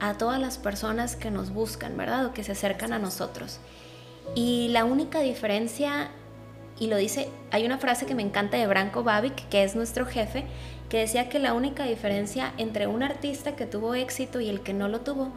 [0.00, 2.26] a todas las personas que nos buscan, ¿verdad?
[2.26, 3.60] O que se acercan a nosotros.
[4.34, 6.08] Y la única diferencia,
[6.78, 10.06] y lo dice, hay una frase que me encanta de Branko Babic, que es nuestro
[10.06, 10.44] jefe,
[10.88, 14.72] que decía que la única diferencia entre un artista que tuvo éxito y el que
[14.72, 15.30] no lo tuvo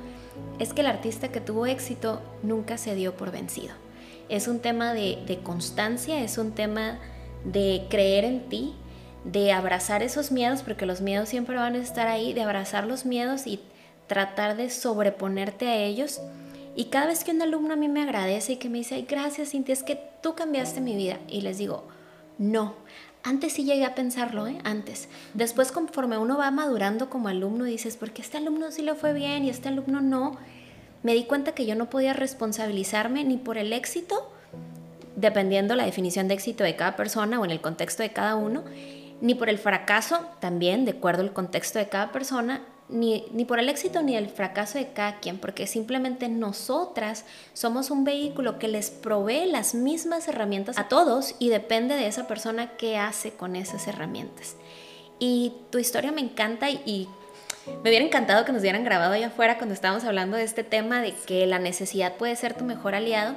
[0.60, 3.74] es que el artista que tuvo éxito nunca se dio por vencido.
[4.30, 7.00] Es un tema de, de constancia, es un tema
[7.46, 8.74] de creer en ti,
[9.26, 13.06] de abrazar esos miedos, porque los miedos siempre van a estar ahí, de abrazar los
[13.06, 13.60] miedos y
[14.08, 16.20] tratar de sobreponerte a ellos
[16.76, 19.50] y cada vez que un alumno a mí me agradece y que me dice, gracias
[19.50, 21.20] Cintia, es que tú cambiaste mi vida.
[21.28, 21.84] Y les digo,
[22.38, 22.74] no.
[23.24, 24.58] Antes sí llegué a pensarlo, ¿eh?
[24.64, 25.08] Antes.
[25.34, 29.46] Después, conforme uno va madurando como alumno, dices, porque este alumno sí le fue bien
[29.46, 30.38] y este alumno no.
[31.04, 34.30] Me di cuenta que yo no podía responsabilizarme ni por el éxito,
[35.16, 38.64] dependiendo la definición de éxito de cada persona o en el contexto de cada uno,
[39.22, 42.62] ni por el fracaso, también de acuerdo al contexto de cada persona,
[42.94, 48.04] ni, por el éxito ni el fracaso de cada quien, porque simplemente nosotras somos un
[48.04, 52.98] vehículo que les provee las mismas herramientas a todos y depende de esa persona qué
[52.98, 54.56] hace con esas herramientas.
[55.20, 57.10] Y tu historia me encanta y,
[57.82, 61.02] me hubiera encantado que nos hubieran grabado allá afuera cuando estábamos hablando de este tema
[61.02, 63.36] de que la necesidad puede ser tu mejor aliado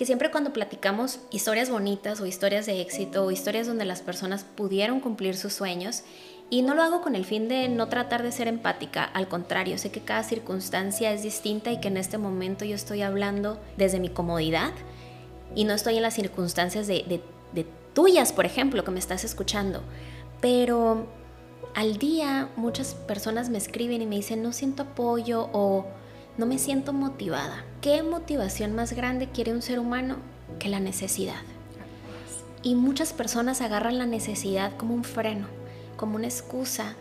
[0.00, 4.44] que siempre cuando platicamos historias bonitas o historias de éxito o historias donde las personas
[4.44, 6.04] pudieron cumplir sus sueños
[6.52, 9.78] y no lo hago con el fin de no tratar de ser empática, al contrario,
[9.78, 14.00] sé que cada circunstancia es distinta y que en este momento yo estoy hablando desde
[14.00, 14.72] mi comodidad
[15.54, 17.22] y no estoy en las circunstancias de,
[17.94, 19.82] tuyas, por ejemplo, que me estás escuchando.
[20.40, 21.06] Pero
[21.74, 25.86] al día muchas personas me escriben y me dicen no siento apoyo o
[26.36, 27.64] no me siento motivada.
[27.80, 30.16] ¿Qué motivación más grande quiere un ser humano
[30.58, 31.42] que la necesidad?
[32.62, 35.59] Y muchas personas agarran la necesidad como un freno
[36.00, 36.96] como una excusa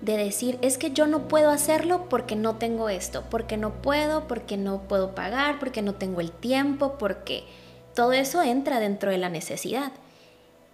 [0.00, 4.26] de decir, es que yo no puedo hacerlo porque no tengo esto, porque no puedo,
[4.26, 7.44] porque no puedo pagar, porque no tengo el tiempo, porque
[7.94, 9.92] todo eso entra dentro de la necesidad.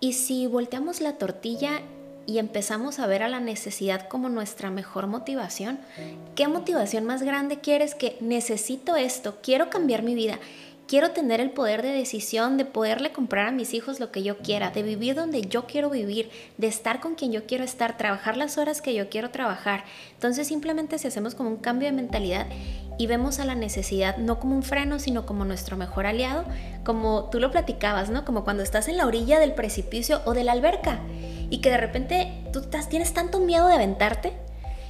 [0.00, 1.82] Y si volteamos la tortilla
[2.24, 5.80] y empezamos a ver a la necesidad como nuestra mejor motivación,
[6.34, 10.38] ¿qué motivación más grande quieres que necesito esto, quiero cambiar mi vida?
[10.90, 14.38] Quiero tener el poder de decisión, de poderle comprar a mis hijos lo que yo
[14.38, 18.36] quiera, de vivir donde yo quiero vivir, de estar con quien yo quiero estar, trabajar
[18.36, 19.84] las horas que yo quiero trabajar.
[20.14, 22.48] Entonces simplemente si hacemos como un cambio de mentalidad
[22.98, 26.44] y vemos a la necesidad no como un freno, sino como nuestro mejor aliado,
[26.82, 28.24] como tú lo platicabas, ¿no?
[28.24, 30.98] Como cuando estás en la orilla del precipicio o de la alberca
[31.50, 34.32] y que de repente tú tienes tanto miedo de aventarte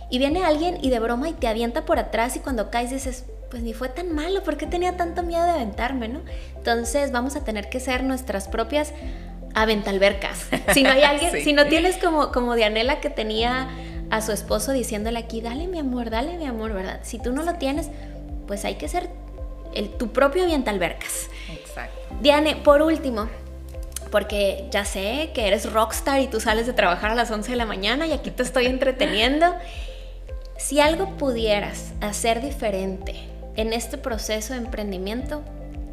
[0.09, 3.27] y viene alguien y de broma y te avienta por atrás y cuando caes dices,
[3.51, 6.21] pues ni fue tan malo, ¿por qué tenía tanto miedo de aventarme, no?
[6.57, 8.93] Entonces vamos a tener que ser nuestras propias
[9.55, 10.47] aventalbercas.
[10.73, 13.69] Si no hay alguien, si no tienes como, como Dianela que tenía
[14.11, 17.01] a su esposo diciéndole aquí, dale mi amor, dale mi amor, ¿verdad?
[17.03, 17.89] Si tú no lo tienes,
[18.47, 19.11] pues hay que ser
[19.75, 21.29] el, tu propio aventalbercas.
[21.53, 21.99] Exacto.
[22.21, 23.29] Diane, por último,
[24.11, 27.57] porque ya sé que eres rockstar y tú sales de trabajar a las 11 de
[27.57, 29.55] la mañana y aquí te estoy entreteniendo.
[30.57, 35.43] Si algo pudieras hacer diferente en este proceso de emprendimiento,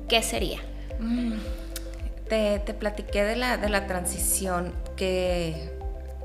[0.07, 0.59] ¿qué sería?
[0.99, 1.33] Mm,
[2.27, 5.71] te, platiqué de la, de la transición que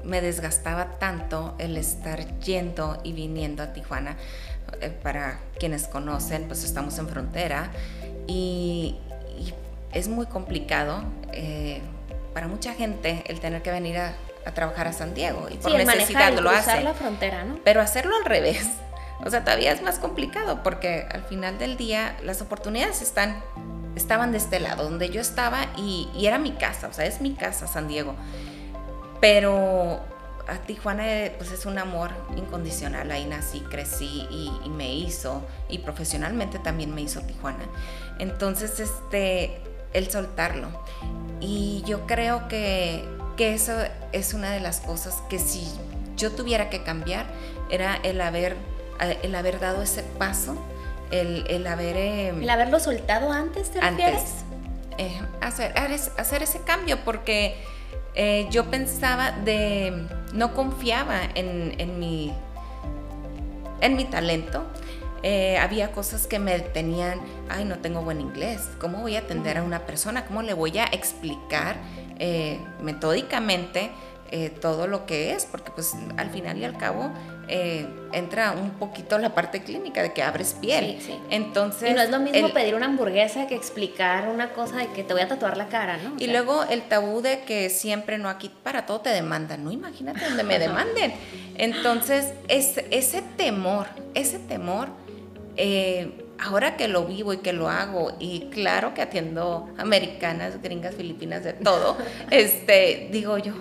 [0.05, 4.17] me desgastaba tanto el estar yendo y viniendo a Tijuana.
[4.81, 7.71] Eh, para quienes conocen, pues estamos en frontera
[8.27, 8.97] y,
[9.93, 11.05] es muy complicado
[11.35, 11.83] eh,
[12.33, 14.15] para mucha gente el tener que venir a,
[14.55, 16.83] trabajar a San Diego y por necesidad lo hace.
[16.83, 17.61] la frontera, ¿no?
[17.63, 18.67] Pero hacerlo al revés
[19.25, 23.43] o sea, todavía es más complicado porque al final del día las oportunidades están,
[23.95, 27.35] estaban de este lado, donde yo estaba y, era mi casa, o sea, es mi
[27.35, 28.15] casa San Diego.
[29.21, 30.01] Pero
[30.49, 31.05] a Tijuana
[31.39, 37.03] pues es un amor incondicional, ahí nací, crecí y, me hizo, y profesionalmente también me
[37.03, 37.65] hizo Tijuana.
[38.19, 39.61] Entonces, este,
[39.93, 40.69] el soltarlo.
[41.41, 43.05] Y yo creo que,
[43.37, 43.73] que eso
[44.11, 45.65] es una de las cosas que si
[46.17, 47.27] yo tuviera que cambiar,
[47.71, 48.57] era el haber
[49.11, 50.57] el haber dado ese paso,
[51.11, 51.97] el, el haber...
[51.97, 54.45] Em, el haberlo soltado antes, ¿te refieres?
[54.99, 55.73] Eh, hacer,
[56.17, 57.57] hacer ese cambio, porque
[58.15, 60.07] eh, yo pensaba de...
[60.33, 62.33] no confiaba en, en, mi,
[63.81, 64.65] en mi talento.
[65.23, 69.59] Eh, había cosas que me tenían, ay, no tengo buen inglés, ¿cómo voy a atender
[69.59, 70.27] a una persona?
[70.27, 71.77] ¿Cómo le voy a explicar
[72.81, 73.91] metódicamente
[74.61, 75.47] todo lo que es?
[75.47, 77.11] Porque pues al final y al cabo
[77.55, 80.99] eh, entra un poquito la parte clínica de que abres piel.
[81.29, 85.05] Entonces, y no es lo mismo pedir una hamburguesa que explicar una cosa de que
[85.05, 86.15] te voy a tatuar la cara, ¿no?
[86.19, 90.25] y luego el tabú de que siempre no aquí para todo te demandan, no imagínate
[90.25, 91.13] donde me demanden.
[91.59, 94.89] Entonces, es, ese temor, ese temor,
[95.59, 100.95] eh, ahora que lo vivo y que lo hago, y claro que atiendo americanas, gringas,
[100.95, 101.99] filipinas, de todo,
[102.31, 103.53] este, digo yo,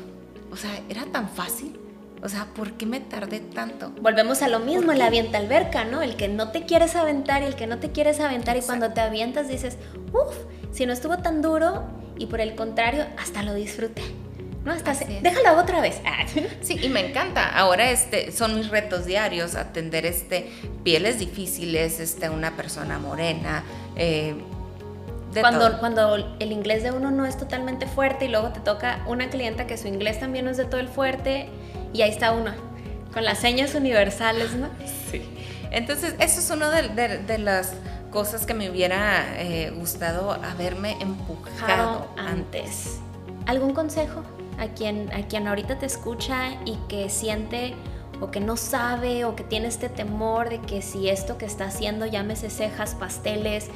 [0.49, 1.80] o sea, era tan fácil
[2.24, 3.91] o sea, ¿por qué me tardé tanto?
[4.01, 6.03] Volvemos a lo mismo, la avienta alberca, ¿no?
[6.03, 8.93] El que no te quieres aventar y el que no te quieres aventar y cuando
[8.93, 9.78] te avientas dices,
[10.13, 10.36] uff,
[10.72, 11.84] si no estuvo tan duro
[12.17, 14.03] y por el contrario, hasta lo disfruté.
[14.63, 14.72] ¿no?
[14.72, 15.99] Hasta déjalo otra vez.
[16.05, 16.26] Ah.
[16.61, 17.49] Sí, y me encanta.
[17.49, 20.51] Ahora este, son mis retos diarios, atender este,
[20.84, 23.63] pieles difíciles, este, una persona morena.
[23.95, 24.36] Eh,
[25.39, 29.30] cuando, cuando el inglés de uno no es totalmente fuerte y luego te toca una
[29.30, 31.49] clienta que su inglés también no es de todo el fuerte
[31.93, 32.51] y ahí está uno,
[33.13, 34.69] con las señas universales, ¿no?
[35.09, 35.21] Sí.
[35.71, 37.73] Entonces, eso es una de, las
[38.11, 42.99] cosas que me hubiera eh, gustado haberme empujado antes.
[43.45, 44.23] ¿Algún consejo
[44.59, 47.73] a quien, a quien ahorita te escucha y que siente
[48.19, 51.65] o que no sabe o que tiene este temor de que si esto que está
[51.65, 53.69] haciendo, llámese cejas, pasteles,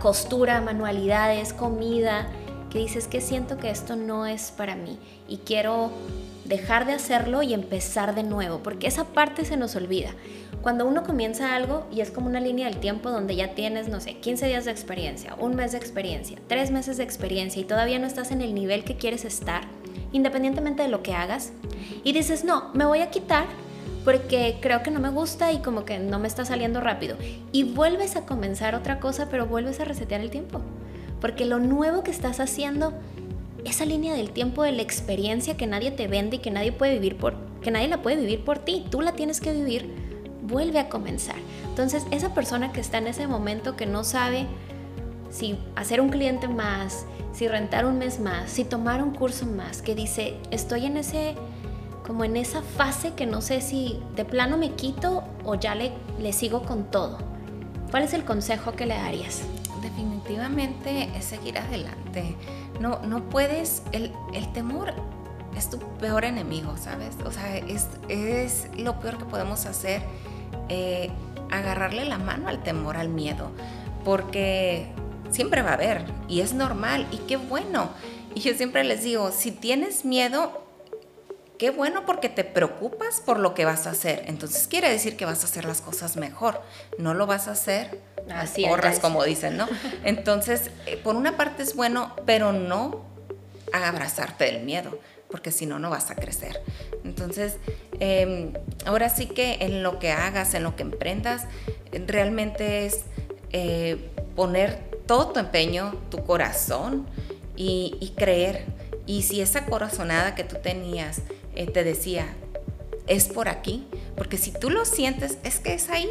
[0.00, 2.28] costura, manualidades, comida,
[2.70, 5.90] que dices que siento que esto no es para mí y quiero
[6.46, 10.10] dejar de hacerlo y empezar de nuevo, porque esa parte se nos olvida.
[10.62, 14.00] Cuando uno comienza algo y es como una línea del tiempo donde ya tienes, no
[14.00, 17.98] sé, 15 días de experiencia, un mes de experiencia, tres meses de experiencia y todavía
[17.98, 19.62] no estás en el nivel que quieres estar,
[20.12, 21.52] independientemente de lo que hagas,
[22.04, 23.46] y dices, no, me voy a quitar
[24.04, 27.16] porque creo que no me gusta y como que no me está saliendo rápido.
[27.50, 30.60] Y vuelves a comenzar otra cosa, pero vuelves a resetear el tiempo.
[31.20, 32.92] Porque lo nuevo que estás haciendo
[33.64, 36.94] esa línea del tiempo de la experiencia que nadie te vende y que nadie puede
[36.94, 39.92] vivir por que nadie la puede vivir por ti, tú la tienes que vivir,
[40.42, 41.34] vuelve a comenzar.
[41.68, 44.46] Entonces, esa persona que está en ese momento que no sabe
[45.30, 49.82] si hacer un cliente más, si rentar un mes más, si tomar un curso más,
[49.82, 51.34] que dice, estoy en ese
[52.06, 55.90] como en esa fase que no sé si de plano me quito o ya le,
[56.20, 57.18] le sigo con todo.
[57.90, 59.42] ¿Cuál es el consejo que le darías?
[59.82, 60.15] Definitivamente
[61.14, 62.34] es seguir adelante.
[62.80, 64.12] No, no puedes, el,
[64.52, 64.92] temor
[65.56, 67.16] es tu peor enemigo, ¿sabes?
[67.24, 70.02] O sea, es, es lo peor que podemos hacer,
[70.68, 71.10] eh,
[71.50, 73.50] agarrarle la mano al temor, al miedo,
[74.04, 74.86] porque
[75.30, 77.90] siempre va a haber y es normal y qué bueno.
[78.34, 80.62] Y yo siempre les digo, si tienes miedo,
[81.58, 84.24] qué bueno porque te preocupas por lo que vas a hacer.
[84.26, 86.60] Entonces quiere decir que vas a hacer las cosas mejor.
[86.98, 87.98] No lo vas a hacer
[88.30, 89.68] Así porras, como dicen, ¿no?
[90.04, 93.04] Entonces, eh, por una parte es bueno, pero no
[93.72, 94.98] abrazarte del miedo
[95.28, 96.62] porque si no, no vas a crecer.
[97.04, 97.56] Entonces,
[98.00, 98.52] em,
[98.84, 101.46] ahora sí que en lo que hagas, en lo que emprendas,
[102.06, 103.02] realmente es
[103.52, 107.06] eh, poner todo tu empeño, tu corazón
[107.56, 108.64] y, creer.
[109.06, 111.22] Y si esa corazonada que tú tenías
[111.54, 112.26] eh, te decía,
[113.06, 113.86] es por aquí,
[114.16, 116.10] porque si tú lo sientes, es que es ahí.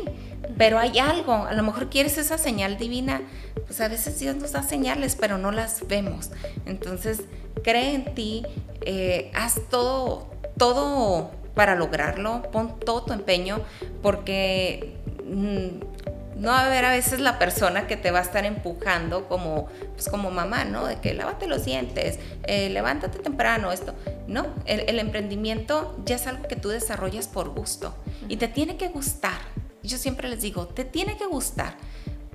[0.57, 3.21] Pero hay algo, a lo mejor quieres esa señal divina,
[3.65, 6.31] pues a veces Dios nos da señales, pero no las vemos.
[6.65, 7.21] Entonces,
[7.63, 8.45] cree en ti,
[8.81, 13.61] eh, haz todo, todo para lograrlo, pon todo tu empeño,
[14.01, 15.94] porque mm,
[16.35, 19.67] no va a haber a veces la persona que te va a estar empujando como,
[19.93, 20.85] pues como mamá, ¿no?
[20.85, 23.95] De que lávate los dientes, eh, levántate temprano, esto.
[24.27, 27.95] No, el, emprendimiento ya es algo que tú desarrollas por gusto
[28.27, 29.39] y te tiene que gustar.
[29.81, 31.77] Yo siempre les digo, te tiene que gustar.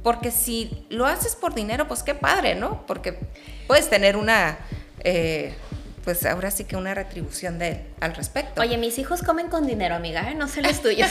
[0.02, 2.86] Porque si lo haces por dinero, pues qué padre, ¿no?
[2.86, 3.18] Porque
[3.66, 4.58] puedes tener una,
[5.04, 5.54] eh,
[6.04, 8.60] pues ahora sí que una retribución de, al respecto.
[8.60, 10.34] Oye, mis hijos comen con dinero, amiga, ¿eh?
[10.34, 11.10] no sé los tuyos.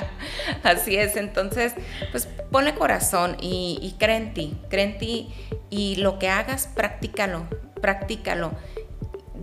[0.62, 1.74] Así es, entonces,
[2.12, 5.34] pues ponle corazón y, y cree en ti, cree en ti
[5.70, 7.48] y lo que hagas, practícalo,
[7.80, 8.52] practícalo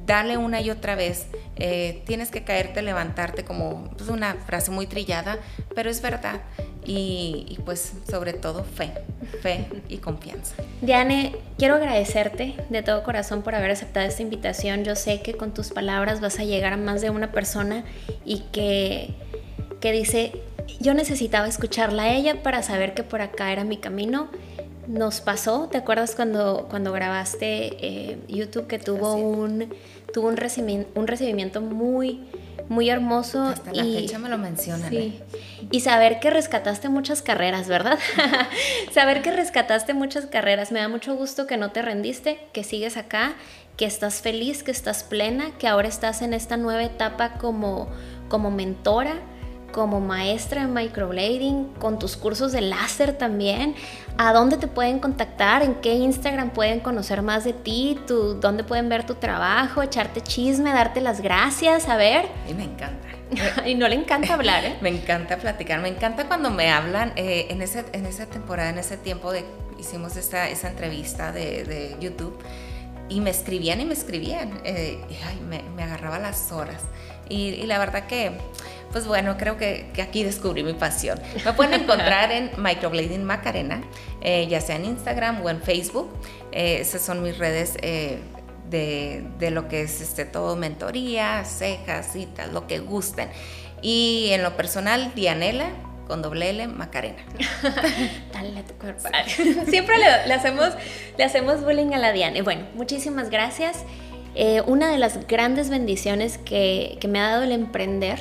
[0.08, 1.28] dale una y otra vez.
[1.58, 5.38] Eh, tienes que caerte, levantarte, como pues, una frase muy trillada,
[5.76, 6.41] pero es verdad.
[6.86, 8.93] Y, pues sobre todo fe,
[9.41, 10.55] fe y confianza.
[10.82, 14.86] Diane, quiero agradecerte de todo corazón por haber aceptado esta invitación.
[14.86, 17.84] Yo sé que con tus palabras vas a llegar a más de una persona
[18.24, 19.14] y que,
[19.82, 20.32] que dice,
[20.80, 24.30] yo necesitaba escucharla a ella para saber que por acá era mi camino
[24.88, 29.68] nos pasó, ¿te acuerdas cuando, cuando grabaste eh, YouTube que tuvo un,
[30.18, 32.22] tuvo un, recibimiento, un recibimiento muy,
[32.70, 33.43] muy hermoso?
[33.43, 34.89] Hasta la fecha me lo mencionan.
[34.89, 34.97] Sí.
[34.97, 35.68] ¿eh?
[35.70, 37.99] Y saber que rescataste muchas carreras, ¿verdad?
[38.91, 40.72] saber que rescataste muchas carreras.
[40.72, 43.36] Me da mucho gusto que no te rendiste, que sigues acá,
[43.78, 47.88] que estás feliz, que estás plena, que ahora estás en esta nueva etapa como,
[48.28, 49.22] como mentora
[49.72, 53.76] como maestra en microblading, con tus cursos de láser también.
[54.20, 55.61] ¿A dónde te pueden contactar?
[55.61, 57.99] ¿En qué Instagram pueden conocer más de ti?
[58.07, 59.84] ¿Tú, ¿Dónde pueden ver tu trabajo?
[59.84, 60.72] ¿Echarte chisme?
[60.72, 61.88] ¿Darte las gracias?
[61.88, 62.26] A ver.
[62.49, 63.07] Y me encanta.
[63.68, 64.76] y no le encanta hablar, ¿eh?
[64.82, 65.82] me encanta platicar.
[65.82, 67.13] Me encanta cuando me hablan.
[67.15, 69.45] Eh, en, ese, en esa temporada, en ese tiempo de
[69.80, 72.39] hicimos esta, esa entrevista de, de YouTube
[73.09, 74.61] y me escribían y me escribían.
[74.63, 76.82] Eh, y ay, me, me, agarraba las horas.
[77.30, 78.32] Y, y la verdad que
[78.92, 81.20] pues bueno, creo que, aquí descubrí mi pasión.
[81.46, 83.82] Me pueden encontrar en Microblading Macarena,
[84.22, 86.10] eh, ya sea en Instagram o en Facebook.
[86.52, 88.20] Eh, esas son mis redes eh,
[88.70, 93.30] de, lo que es este, todo mentoría, cejas, citas, lo que gusten.
[93.82, 95.70] Y en lo personal, Dianela,
[96.08, 97.24] con doble L, Macarena.
[98.34, 99.10] Dale a tu cuerpo.
[99.70, 100.70] Siempre le, hacemos,
[101.18, 102.42] le hacemos bullying a la Diane.
[102.42, 103.84] Bueno, muchísimas gracias.
[104.66, 108.20] una de las grandes bendiciones que, que me ha dado el emprender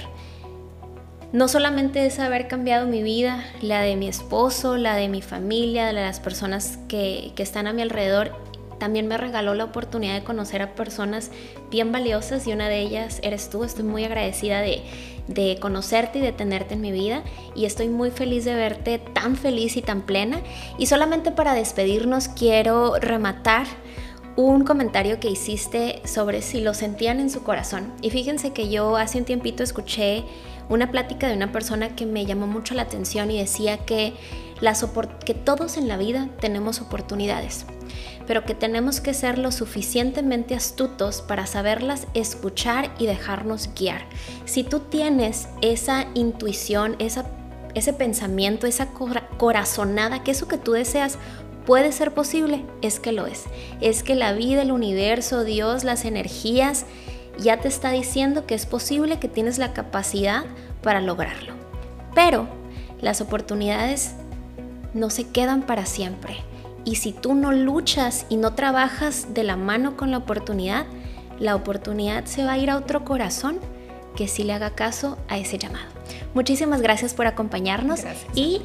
[1.37, 5.93] no solamente es haber cambiado mi vida, la de mi esposo, la de mi familia,
[5.93, 8.33] la de las personas que, están a mi alrededor,
[8.79, 11.31] también me regaló la oportunidad de conocer a personas
[11.71, 13.65] bien valiosas y una de ellas eres tú.
[13.65, 14.83] Estoy muy agradecida de,
[15.29, 17.23] de, conocerte y de tenerte en mi vida
[17.55, 20.41] y estoy muy feliz de verte tan feliz y tan plena.
[20.79, 23.67] Y solamente para despedirnos quiero rematar
[24.37, 27.93] un comentario que hiciste sobre si lo sentían en su corazón.
[28.01, 30.25] Y fíjense que yo hace un tiempito escuché
[30.69, 34.15] una plática de una persona que me llamó mucho la atención y decía que,
[35.25, 37.67] que todos en la vida tenemos oportunidades,
[38.27, 44.07] pero que tenemos que ser lo suficientemente astutos para saberlas escuchar y dejarnos guiar.
[44.45, 47.27] Si tú tienes esa intuición, esa,
[47.75, 48.89] ese pensamiento, esa
[49.37, 51.19] corazonada, que eso que tú deseas
[51.67, 53.45] puede ser posible, es que lo es.
[53.81, 56.87] Es que la vida, el universo, Dios, las energías,
[57.39, 60.45] ya te está diciendo que es posible, que tienes la capacidad
[60.83, 61.53] para lograrlo.
[62.15, 62.49] Pero
[63.01, 64.15] las oportunidades
[64.95, 66.39] no se quedan para siempre.
[66.85, 70.87] Y si tú no luchas y no trabajas de la mano con la oportunidad,
[71.39, 73.59] la oportunidad se va a ir a otro corazón
[74.17, 75.87] que sí le haga caso a ese llamado.
[76.35, 78.01] Muchísimas gracias por acompañarnos
[78.35, 78.63] y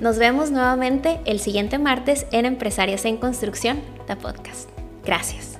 [0.00, 4.70] nos vemos nuevamente el siguiente martes en Empresarias en Construcción, la podcast.
[5.04, 5.55] Gracias.